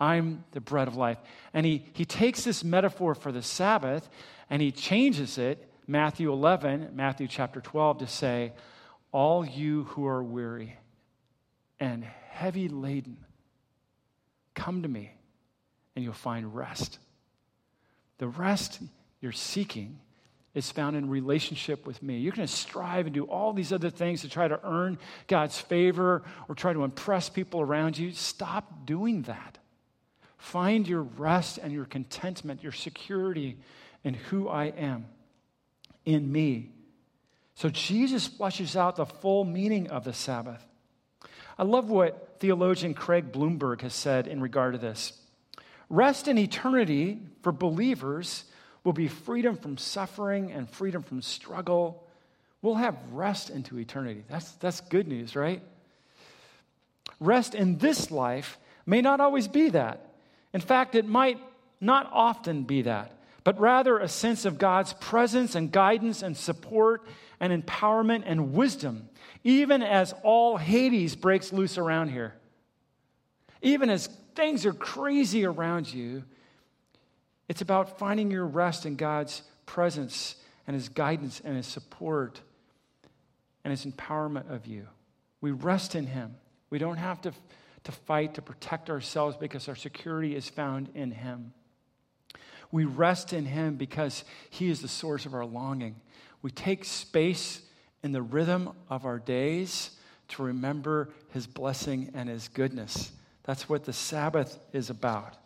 I'm 0.00 0.44
the 0.52 0.60
bread 0.60 0.88
of 0.88 0.96
life. 0.96 1.18
And 1.52 1.66
he, 1.66 1.84
he 1.92 2.04
takes 2.04 2.42
this 2.42 2.64
metaphor 2.64 3.14
for 3.14 3.30
the 3.30 3.42
Sabbath 3.42 4.08
and 4.48 4.62
he 4.62 4.72
changes 4.72 5.38
it, 5.38 5.68
Matthew 5.86 6.32
11, 6.32 6.90
Matthew 6.94 7.28
chapter 7.28 7.60
12, 7.60 7.98
to 7.98 8.06
say, 8.06 8.52
all 9.12 9.44
you 9.44 9.84
who 9.84 10.06
are 10.06 10.22
weary 10.22 10.76
and 11.78 12.04
heavy 12.30 12.68
laden, 12.68 13.18
come 14.54 14.82
to 14.82 14.88
me 14.88 15.12
and 15.94 16.04
you'll 16.04 16.14
find 16.14 16.54
rest. 16.54 16.98
The 18.18 18.28
rest 18.28 18.80
you're 19.20 19.32
seeking 19.32 19.98
is 20.54 20.70
found 20.70 20.96
in 20.96 21.08
relationship 21.08 21.86
with 21.86 22.02
me. 22.02 22.18
You're 22.18 22.32
going 22.32 22.46
to 22.46 22.52
strive 22.52 23.06
and 23.06 23.14
do 23.14 23.24
all 23.24 23.52
these 23.52 23.72
other 23.72 23.90
things 23.90 24.22
to 24.22 24.28
try 24.28 24.48
to 24.48 24.60
earn 24.64 24.98
God's 25.28 25.58
favor 25.58 26.22
or 26.48 26.54
try 26.54 26.72
to 26.72 26.82
impress 26.82 27.28
people 27.28 27.60
around 27.60 27.96
you. 27.96 28.12
Stop 28.12 28.84
doing 28.84 29.22
that. 29.22 29.58
Find 30.40 30.88
your 30.88 31.02
rest 31.02 31.58
and 31.58 31.70
your 31.70 31.84
contentment, 31.84 32.62
your 32.62 32.72
security 32.72 33.58
in 34.02 34.14
who 34.14 34.48
I 34.48 34.64
am, 34.66 35.04
in 36.06 36.32
me. 36.32 36.70
So 37.54 37.68
Jesus 37.68 38.26
flushes 38.26 38.74
out 38.74 38.96
the 38.96 39.04
full 39.04 39.44
meaning 39.44 39.90
of 39.90 40.04
the 40.04 40.14
Sabbath. 40.14 40.64
I 41.58 41.64
love 41.64 41.90
what 41.90 42.38
theologian 42.40 42.94
Craig 42.94 43.32
Blomberg 43.32 43.82
has 43.82 43.92
said 43.92 44.26
in 44.26 44.40
regard 44.40 44.72
to 44.72 44.78
this. 44.78 45.12
Rest 45.90 46.26
in 46.26 46.38
eternity 46.38 47.18
for 47.42 47.52
believers 47.52 48.44
will 48.82 48.94
be 48.94 49.08
freedom 49.08 49.58
from 49.58 49.76
suffering 49.76 50.52
and 50.52 50.70
freedom 50.70 51.02
from 51.02 51.20
struggle. 51.20 52.02
We'll 52.62 52.76
have 52.76 52.96
rest 53.12 53.50
into 53.50 53.78
eternity. 53.78 54.24
That's, 54.30 54.52
that's 54.52 54.80
good 54.80 55.06
news, 55.06 55.36
right? 55.36 55.60
Rest 57.20 57.54
in 57.54 57.76
this 57.76 58.10
life 58.10 58.56
may 58.86 59.02
not 59.02 59.20
always 59.20 59.46
be 59.46 59.68
that. 59.68 60.06
In 60.52 60.60
fact, 60.60 60.94
it 60.94 61.06
might 61.06 61.38
not 61.80 62.08
often 62.12 62.64
be 62.64 62.82
that, 62.82 63.12
but 63.44 63.58
rather 63.58 63.98
a 63.98 64.08
sense 64.08 64.44
of 64.44 64.58
God's 64.58 64.92
presence 64.94 65.54
and 65.54 65.72
guidance 65.72 66.22
and 66.22 66.36
support 66.36 67.06
and 67.38 67.52
empowerment 67.52 68.24
and 68.26 68.52
wisdom, 68.52 69.08
even 69.44 69.82
as 69.82 70.12
all 70.22 70.56
Hades 70.56 71.16
breaks 71.16 71.52
loose 71.52 71.78
around 71.78 72.08
here. 72.08 72.34
Even 73.62 73.90
as 73.90 74.08
things 74.34 74.66
are 74.66 74.72
crazy 74.72 75.44
around 75.44 75.92
you, 75.92 76.24
it's 77.48 77.62
about 77.62 77.98
finding 77.98 78.30
your 78.30 78.46
rest 78.46 78.86
in 78.86 78.96
God's 78.96 79.42
presence 79.66 80.36
and 80.66 80.74
His 80.74 80.88
guidance 80.88 81.40
and 81.44 81.56
His 81.56 81.66
support 81.66 82.40
and 83.64 83.70
His 83.70 83.86
empowerment 83.86 84.50
of 84.50 84.66
you. 84.66 84.86
We 85.40 85.50
rest 85.50 85.94
in 85.94 86.06
Him. 86.06 86.36
We 86.70 86.78
don't 86.78 86.96
have 86.96 87.20
to, 87.22 87.32
to 87.84 87.92
fight 87.92 88.34
to 88.34 88.42
protect 88.42 88.90
ourselves 88.90 89.36
because 89.36 89.68
our 89.68 89.76
security 89.76 90.34
is 90.34 90.48
found 90.48 90.90
in 90.94 91.10
Him. 91.10 91.52
We 92.72 92.84
rest 92.84 93.32
in 93.32 93.46
Him 93.46 93.76
because 93.76 94.24
He 94.50 94.68
is 94.68 94.82
the 94.82 94.88
source 94.88 95.26
of 95.26 95.34
our 95.34 95.46
longing. 95.46 95.96
We 96.42 96.50
take 96.50 96.84
space 96.84 97.62
in 98.02 98.12
the 98.12 98.22
rhythm 98.22 98.70
of 98.88 99.04
our 99.04 99.18
days 99.18 99.90
to 100.28 100.42
remember 100.42 101.10
his 101.32 101.46
blessing 101.46 102.10
and 102.14 102.28
his 102.28 102.48
goodness. 102.48 103.12
That's 103.44 103.68
what 103.68 103.84
the 103.84 103.92
Sabbath 103.92 104.58
is 104.72 104.90
about. 104.90 105.36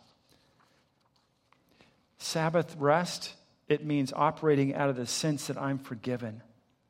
Sabbath 2.17 2.75
rest, 2.77 3.33
it 3.67 3.85
means 3.85 4.13
operating 4.13 4.73
out 4.73 4.89
of 4.89 4.95
the 4.95 5.05
sense 5.05 5.47
that 5.47 5.57
I'm 5.57 5.79
forgiven 5.79 6.41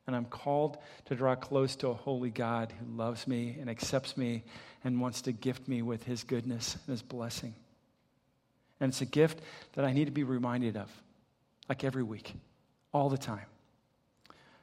and 0.06 0.14
I'm 0.14 0.24
called 0.24 0.78
to 1.06 1.16
draw 1.16 1.34
close 1.34 1.74
to 1.76 1.88
a 1.88 1.94
holy 1.94 2.30
God 2.30 2.72
who 2.78 2.96
loves 2.96 3.26
me 3.26 3.56
and 3.60 3.68
accepts 3.68 4.16
me 4.16 4.44
and 4.86 5.00
wants 5.00 5.22
to 5.22 5.32
gift 5.32 5.66
me 5.66 5.82
with 5.82 6.04
his 6.04 6.22
goodness 6.22 6.74
and 6.74 6.92
his 6.92 7.02
blessing. 7.02 7.52
And 8.78 8.90
it's 8.90 9.00
a 9.00 9.06
gift 9.06 9.40
that 9.72 9.84
I 9.84 9.92
need 9.92 10.04
to 10.04 10.12
be 10.12 10.22
reminded 10.22 10.76
of, 10.76 10.88
like 11.68 11.82
every 11.82 12.04
week, 12.04 12.32
all 12.92 13.08
the 13.08 13.18
time. 13.18 13.46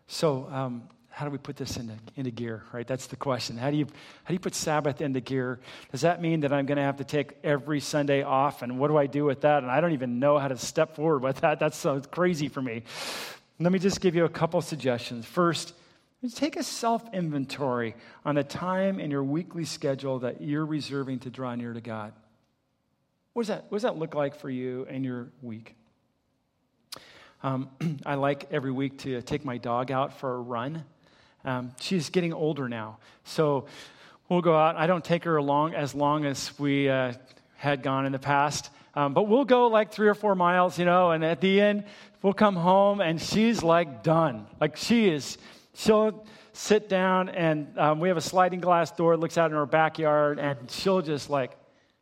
So, 0.08 0.48
um, 0.50 0.84
how 1.10 1.26
do 1.26 1.32
we 1.32 1.38
put 1.38 1.58
this 1.58 1.76
into, 1.76 1.96
into 2.16 2.32
gear, 2.32 2.64
right? 2.72 2.88
That's 2.88 3.08
the 3.08 3.18
question. 3.18 3.58
How 3.58 3.70
do, 3.70 3.76
you, 3.76 3.86
how 3.86 4.30
do 4.30 4.34
you 4.34 4.40
put 4.40 4.56
Sabbath 4.56 5.02
into 5.02 5.20
gear? 5.20 5.60
Does 5.92 6.02
that 6.02 6.22
mean 6.22 6.40
that 6.40 6.54
I'm 6.54 6.66
going 6.68 6.78
to 6.78 6.84
have 6.84 6.98
to 6.98 7.04
take 7.04 7.34
every 7.44 7.82
Sunday 7.82 8.24
off? 8.24 8.62
And 8.62 8.80
what 8.80 8.88
do 8.88 8.98
I 8.98 9.08
do 9.08 9.26
with 9.26 9.42
that? 9.42 9.62
And 9.62 9.72
I 9.72 9.82
don't 9.82 9.92
even 9.92 10.20
know 10.20 10.40
how 10.40 10.48
to 10.48 10.58
step 10.58 10.96
forward 10.96 11.22
with 11.22 11.42
that. 11.42 11.60
That 11.60 11.76
sounds 11.76 12.08
crazy 12.08 12.48
for 12.48 12.62
me. 12.62 12.84
Let 13.60 13.74
me 13.74 13.78
just 13.78 14.00
give 14.00 14.16
you 14.16 14.24
a 14.24 14.30
couple 14.30 14.62
suggestions. 14.62 15.26
First, 15.26 15.74
take 16.30 16.56
a 16.56 16.64
self 16.64 17.04
inventory 17.14 17.96
on 18.24 18.36
the 18.36 18.44
time 18.44 19.00
in 19.00 19.12
your 19.12 19.24
weekly 19.24 19.66
schedule 19.66 20.20
that 20.20 20.42
you're 20.42 20.66
reserving 20.66 21.20
to 21.20 21.30
draw 21.30 21.54
near 21.56 21.74
to 21.74 21.82
God. 21.82 22.14
What 23.34 23.44
does 23.44 23.48
that, 23.50 23.66
what 23.70 23.78
does 23.78 23.84
that 23.84 23.98
look 23.98 24.16
like 24.16 24.36
for 24.36 24.50
you 24.50 24.86
in 24.86 25.04
your 25.04 25.30
week? 25.42 25.76
Um, 27.42 27.70
I 28.06 28.16
like 28.16 28.48
every 28.52 28.72
week 28.72 29.00
to 29.00 29.22
take 29.22 29.44
my 29.44 29.58
dog 29.58 29.92
out 29.92 30.20
for 30.20 30.36
a 30.36 30.40
run. 30.40 30.86
Um, 31.44 31.74
she's 31.80 32.10
getting 32.10 32.32
older 32.32 32.70
now, 32.70 33.00
so 33.26 33.66
we'll 34.30 34.42
go 34.42 34.56
out. 34.56 34.78
I 34.78 34.88
don't 34.88 35.04
take 35.04 35.26
her 35.26 35.36
along 35.36 35.74
as 35.74 35.94
long 35.94 36.26
as 36.26 36.58
we 36.58 36.88
uh, 36.88 37.14
had 37.58 37.84
gone 37.84 38.06
in 38.06 38.14
the 38.14 38.20
past, 38.20 38.70
um, 38.96 39.14
but 39.14 39.24
we'll 39.24 39.44
go 39.44 39.68
like 39.68 39.92
three 39.92 40.08
or 40.08 40.14
four 40.14 40.36
miles, 40.36 40.80
you 40.80 40.86
know. 40.86 41.12
And 41.12 41.26
at 41.26 41.42
the 41.42 41.60
end, 41.60 41.84
we'll 42.22 42.34
come 42.34 42.56
home, 42.56 43.02
and 43.02 43.22
she's 43.22 43.62
like 43.62 44.04
done. 44.04 44.48
Like 44.62 44.78
she 44.78 45.10
is. 45.10 45.38
She'll 45.76 46.26
sit 46.54 46.88
down, 46.90 47.30
and 47.30 47.78
um, 47.80 48.00
we 48.00 48.10
have 48.10 48.18
a 48.18 48.22
sliding 48.22 48.60
glass 48.60 48.92
door 48.92 49.16
that 49.16 49.22
looks 49.22 49.38
out 49.38 49.52
in 49.52 49.58
our 49.58 49.66
backyard, 49.66 50.40
and 50.40 50.70
she'll 50.70 51.02
just 51.02 51.30
like, 51.30 51.52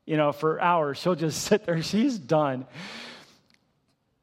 you 0.05 0.17
know, 0.17 0.31
for 0.31 0.59
hours, 0.59 0.97
she'll 0.97 1.15
just 1.15 1.43
sit 1.47 1.65
there. 1.65 1.81
She's 1.81 2.17
done 2.17 2.65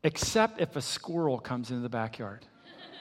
except 0.03 0.61
if 0.61 0.77
a 0.77 0.81
squirrel 0.81 1.39
comes 1.39 1.71
into 1.71 1.83
the 1.83 1.89
backyard. 1.89 2.45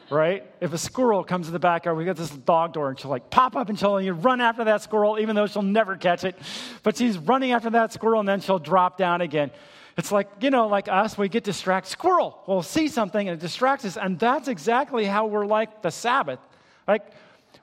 Right? 0.09 0.45
If 0.61 0.71
a 0.71 0.77
squirrel 0.77 1.25
comes 1.25 1.47
in 1.47 1.53
the 1.53 1.59
backyard, 1.59 1.97
we 1.97 2.05
got 2.05 2.15
this 2.15 2.29
dog 2.29 2.71
door, 2.71 2.89
and 2.89 2.97
she'll 2.97 3.11
like 3.11 3.29
pop 3.29 3.57
up 3.57 3.67
and 3.67 3.77
she'll 3.77 3.99
you 3.99 4.13
run 4.13 4.39
after 4.39 4.63
that 4.63 4.81
squirrel, 4.81 5.19
even 5.19 5.35
though 5.35 5.47
she'll 5.47 5.61
never 5.61 5.97
catch 5.97 6.23
it. 6.23 6.37
But 6.81 6.95
she's 6.95 7.17
running 7.17 7.51
after 7.51 7.69
that 7.71 7.91
squirrel, 7.91 8.21
and 8.21 8.29
then 8.29 8.39
she'll 8.39 8.59
drop 8.59 8.97
down 8.97 9.19
again. 9.19 9.51
It's 9.97 10.11
like, 10.11 10.29
you 10.41 10.51
know, 10.51 10.67
like 10.67 10.87
us, 10.87 11.17
we 11.17 11.27
get 11.27 11.43
distracted. 11.43 11.89
Squirrel, 11.89 12.39
we'll 12.45 12.61
see 12.61 12.87
something 12.87 13.27
and 13.27 13.37
it 13.37 13.41
distracts 13.41 13.83
us. 13.83 13.97
And 13.97 14.19
that's 14.19 14.47
exactly 14.47 15.05
how 15.05 15.25
we're 15.25 15.47
like 15.47 15.81
the 15.81 15.89
Sabbath. 15.89 16.39
Like, 16.87 17.03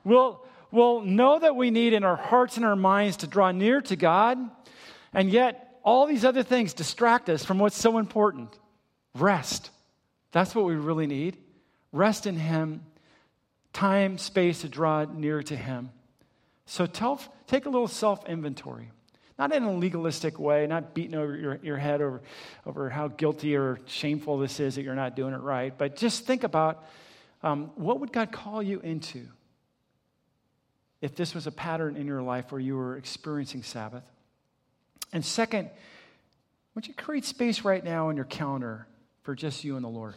we'll, 0.03 0.45
we'll 0.69 1.01
know 1.01 1.39
that 1.39 1.55
we 1.55 1.71
need 1.71 1.93
in 1.93 2.03
our 2.03 2.17
hearts 2.17 2.57
and 2.57 2.65
our 2.65 2.75
minds 2.75 3.17
to 3.17 3.27
draw 3.27 3.51
near 3.51 3.79
to 3.81 3.95
God, 3.95 4.37
and 5.13 5.29
yet 5.29 5.79
all 5.81 6.05
these 6.07 6.25
other 6.25 6.43
things 6.43 6.73
distract 6.73 7.29
us 7.29 7.45
from 7.45 7.57
what's 7.57 7.77
so 7.77 7.97
important. 7.97 8.49
Rest. 9.15 9.69
That's 10.33 10.53
what 10.53 10.65
we 10.65 10.75
really 10.75 11.07
need. 11.07 11.37
Rest 11.93 12.27
in 12.27 12.35
Him, 12.35 12.83
time, 13.71 14.17
space 14.17 14.61
to 14.61 14.69
draw 14.69 15.05
near 15.05 15.41
to 15.43 15.55
Him. 15.55 15.91
So 16.65 16.85
tell, 16.85 17.21
take 17.47 17.65
a 17.65 17.69
little 17.69 17.87
self 17.87 18.27
inventory. 18.27 18.91
Not 19.37 19.51
in 19.51 19.63
a 19.63 19.73
legalistic 19.73 20.39
way, 20.39 20.65
not 20.65 20.93
beating 20.93 21.15
over 21.15 21.35
your, 21.35 21.59
your 21.61 21.77
head 21.77 22.01
over, 22.01 22.21
over 22.65 22.89
how 22.89 23.09
guilty 23.09 23.55
or 23.55 23.79
shameful 23.85 24.37
this 24.37 24.59
is 24.59 24.75
that 24.75 24.83
you're 24.83 24.95
not 24.95 25.15
doing 25.15 25.33
it 25.33 25.41
right, 25.41 25.77
but 25.77 25.97
just 25.97 26.25
think 26.25 26.43
about 26.43 26.85
um, 27.43 27.71
what 27.75 27.99
would 27.99 28.13
God 28.13 28.31
call 28.31 28.63
you 28.63 28.79
into 28.79 29.27
if 31.01 31.15
this 31.15 31.35
was 31.35 31.47
a 31.47 31.51
pattern 31.51 31.97
in 31.97 32.07
your 32.07 32.21
life 32.21 32.51
where 32.51 32.61
you 32.61 32.77
were 32.77 32.97
experiencing 32.97 33.61
Sabbath? 33.61 34.09
And 35.11 35.23
second, 35.23 35.69
would 36.73 36.87
you 36.87 36.93
create 36.93 37.25
space 37.25 37.61
right 37.63 37.83
now 37.83 38.09
in 38.09 38.15
your 38.15 38.25
calendar 38.25 38.87
for 39.23 39.35
just 39.35 39.63
you 39.63 39.75
and 39.75 39.83
the 39.83 39.89
Lord? 39.89 40.15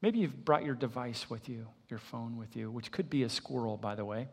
Maybe 0.00 0.18
you've 0.18 0.44
brought 0.44 0.64
your 0.64 0.74
device 0.74 1.30
with 1.30 1.48
you, 1.48 1.68
your 1.88 2.00
phone 2.00 2.36
with 2.36 2.56
you, 2.56 2.70
which 2.70 2.90
could 2.90 3.08
be 3.08 3.22
a 3.22 3.28
squirrel, 3.28 3.76
by 3.76 3.94
the 3.94 4.04
way. 4.04 4.28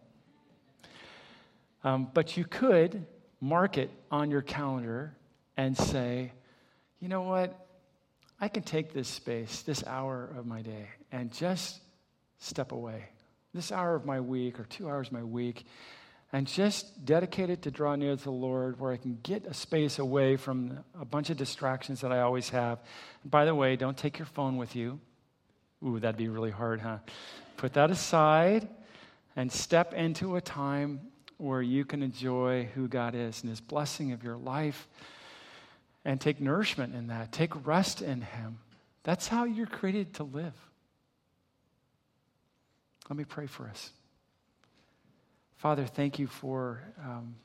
Um, 1.83 2.09
but 2.13 2.35
you 2.35 2.45
could 2.45 3.05
mark 3.41 3.77
it 3.77 3.89
on 4.11 4.31
your 4.31 4.41
calendar 4.41 5.15
and 5.57 5.77
say, 5.77 6.31
you 6.99 7.07
know 7.07 7.21
what? 7.21 7.65
I 8.41 8.47
can 8.47 8.63
take 8.63 8.93
this 8.93 9.07
space, 9.07 9.61
this 9.63 9.83
hour 9.85 10.29
of 10.37 10.45
my 10.45 10.61
day, 10.61 10.87
and 11.11 11.31
just 11.31 11.79
step 12.39 12.71
away. 12.71 13.05
This 13.53 13.71
hour 13.71 13.95
of 13.95 14.05
my 14.05 14.19
week 14.19 14.59
or 14.59 14.63
two 14.63 14.87
hours 14.89 15.07
of 15.07 15.13
my 15.13 15.23
week, 15.23 15.65
and 16.31 16.45
just 16.47 17.03
dedicate 17.05 17.49
it 17.49 17.63
to 17.63 17.71
draw 17.71 17.95
near 17.95 18.15
to 18.15 18.23
the 18.23 18.31
Lord 18.31 18.79
where 18.79 18.91
I 18.91 18.97
can 18.97 19.17
get 19.23 19.45
a 19.45 19.53
space 19.53 19.97
away 19.99 20.35
from 20.35 20.79
a 20.99 21.03
bunch 21.03 21.29
of 21.31 21.37
distractions 21.37 22.01
that 22.01 22.11
I 22.11 22.21
always 22.21 22.49
have. 22.49 22.79
And 23.23 23.31
by 23.31 23.45
the 23.45 23.55
way, 23.55 23.75
don't 23.75 23.97
take 23.97 24.19
your 24.19 24.27
phone 24.27 24.57
with 24.57 24.75
you. 24.75 24.99
Ooh, 25.83 25.99
that'd 25.99 26.17
be 26.17 26.27
really 26.27 26.51
hard, 26.51 26.81
huh? 26.81 26.99
Put 27.57 27.73
that 27.73 27.89
aside 27.89 28.67
and 29.35 29.51
step 29.51 29.93
into 29.93 30.35
a 30.35 30.41
time 30.41 31.01
where 31.39 31.61
you 31.61 31.85
can 31.85 32.03
enjoy 32.03 32.69
who 32.75 32.87
God 32.87 33.15
is 33.15 33.41
and 33.41 33.49
His 33.49 33.61
blessing 33.61 34.11
of 34.11 34.23
your 34.23 34.37
life 34.37 34.87
and 36.05 36.19
take 36.19 36.39
nourishment 36.39 36.93
in 36.93 37.07
that. 37.07 37.31
Take 37.31 37.65
rest 37.65 38.01
in 38.01 38.21
Him. 38.21 38.59
That's 39.03 39.27
how 39.27 39.45
you're 39.45 39.65
created 39.65 40.13
to 40.15 40.23
live. 40.23 40.53
Let 43.09 43.17
me 43.17 43.23
pray 43.23 43.47
for 43.47 43.67
us. 43.67 43.91
Father, 45.55 45.85
thank 45.85 46.19
you 46.19 46.27
for 46.27 46.81
um, 47.03 47.35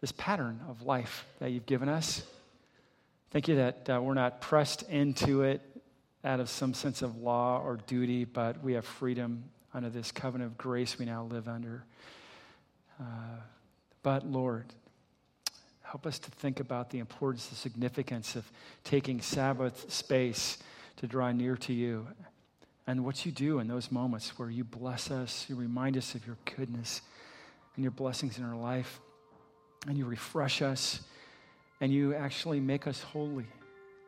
this 0.00 0.12
pattern 0.12 0.60
of 0.68 0.82
life 0.82 1.24
that 1.38 1.50
you've 1.50 1.66
given 1.66 1.88
us. 1.88 2.22
Thank 3.30 3.48
you 3.48 3.56
that 3.56 3.88
uh, 3.88 4.00
we're 4.02 4.14
not 4.14 4.40
pressed 4.40 4.82
into 4.90 5.42
it 5.42 5.62
out 6.24 6.40
of 6.40 6.48
some 6.48 6.74
sense 6.74 7.02
of 7.02 7.16
law 7.16 7.62
or 7.64 7.76
duty, 7.86 8.24
but 8.24 8.62
we 8.62 8.72
have 8.72 8.84
freedom 8.84 9.44
under 9.72 9.88
this 9.88 10.10
covenant 10.10 10.50
of 10.50 10.58
grace 10.58 10.98
we 10.98 11.04
now 11.04 11.24
live 11.24 11.46
under. 11.46 11.84
Uh, 12.98 13.04
but 14.02 14.26
Lord, 14.26 14.66
help 15.82 16.06
us 16.06 16.18
to 16.18 16.30
think 16.30 16.60
about 16.60 16.90
the 16.90 16.98
importance, 16.98 17.46
the 17.46 17.56
significance 17.56 18.36
of 18.36 18.50
taking 18.84 19.20
Sabbath 19.20 19.92
space 19.92 20.58
to 20.96 21.06
draw 21.06 21.30
near 21.32 21.56
to 21.56 21.72
you 21.72 22.06
and 22.88 23.04
what 23.04 23.26
you 23.26 23.30
do 23.30 23.58
in 23.58 23.68
those 23.68 23.92
moments 23.92 24.38
where 24.38 24.48
you 24.48 24.64
bless 24.64 25.10
us, 25.10 25.44
you 25.46 25.56
remind 25.56 25.98
us 25.98 26.14
of 26.14 26.26
your 26.26 26.38
goodness 26.56 27.02
and 27.76 27.84
your 27.84 27.90
blessings 27.90 28.38
in 28.38 28.44
our 28.44 28.56
life, 28.56 28.98
and 29.86 29.98
you 29.98 30.06
refresh 30.06 30.62
us, 30.62 31.02
and 31.82 31.92
you 31.92 32.14
actually 32.14 32.60
make 32.60 32.86
us 32.86 33.02
holy 33.02 33.44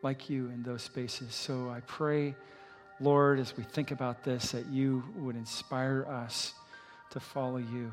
like 0.03 0.31
you 0.31 0.47
in 0.47 0.63
those 0.63 0.81
spaces. 0.81 1.35
So 1.35 1.69
I 1.69 1.81
pray, 1.81 2.35
Lord, 3.01 3.39
as 3.39 3.55
we 3.55 3.65
think 3.65 3.91
about 3.91 4.25
this, 4.25 4.53
that 4.53 4.67
you 4.69 5.05
would 5.15 5.37
inspire 5.37 6.07
us 6.09 6.55
to 7.11 7.21
follow 7.21 7.59
you, 7.59 7.93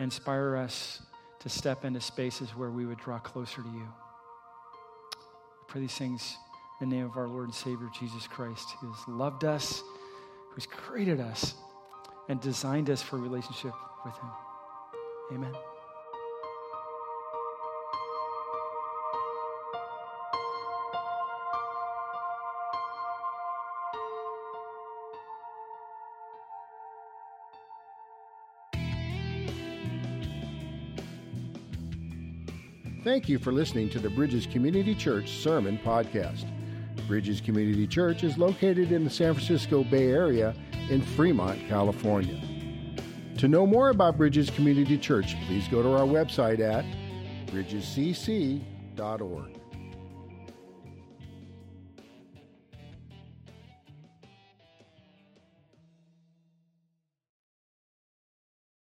inspire 0.00 0.56
us 0.56 1.02
to 1.40 1.48
step 1.48 1.84
into 1.84 2.00
spaces 2.00 2.50
where 2.50 2.70
we 2.70 2.86
would 2.86 2.98
draw 2.98 3.18
closer 3.18 3.62
to 3.62 3.68
you. 3.68 3.86
I 5.16 5.64
pray 5.68 5.82
these 5.82 5.94
things 5.94 6.36
in 6.80 6.88
the 6.88 6.96
name 6.96 7.04
of 7.04 7.16
our 7.16 7.28
Lord 7.28 7.44
and 7.44 7.54
Savior 7.54 7.88
Jesus 7.98 8.26
Christ, 8.26 8.68
who 8.80 8.90
has 8.90 9.08
loved 9.08 9.44
us, 9.44 9.82
who's 10.50 10.66
created 10.66 11.20
us, 11.20 11.54
and 12.28 12.40
designed 12.40 12.90
us 12.90 13.02
for 13.02 13.18
relationship 13.18 13.72
with 14.04 14.14
Him. 14.14 14.30
Amen. 15.32 15.69
Thank 33.10 33.28
you 33.28 33.40
for 33.40 33.50
listening 33.50 33.90
to 33.90 33.98
the 33.98 34.08
Bridges 34.08 34.46
Community 34.46 34.94
Church 34.94 35.30
Sermon 35.30 35.80
Podcast. 35.84 36.44
Bridges 37.08 37.40
Community 37.40 37.84
Church 37.84 38.22
is 38.22 38.38
located 38.38 38.92
in 38.92 39.02
the 39.02 39.10
San 39.10 39.34
Francisco 39.34 39.82
Bay 39.82 40.12
Area 40.12 40.54
in 40.90 41.02
Fremont, 41.02 41.58
California. 41.68 42.40
To 43.38 43.48
know 43.48 43.66
more 43.66 43.90
about 43.90 44.16
Bridges 44.16 44.48
Community 44.50 44.96
Church, 44.96 45.34
please 45.48 45.66
go 45.66 45.82
to 45.82 45.92
our 45.92 46.06
website 46.06 46.60
at 46.60 46.84
bridgescc.org. 47.46 48.60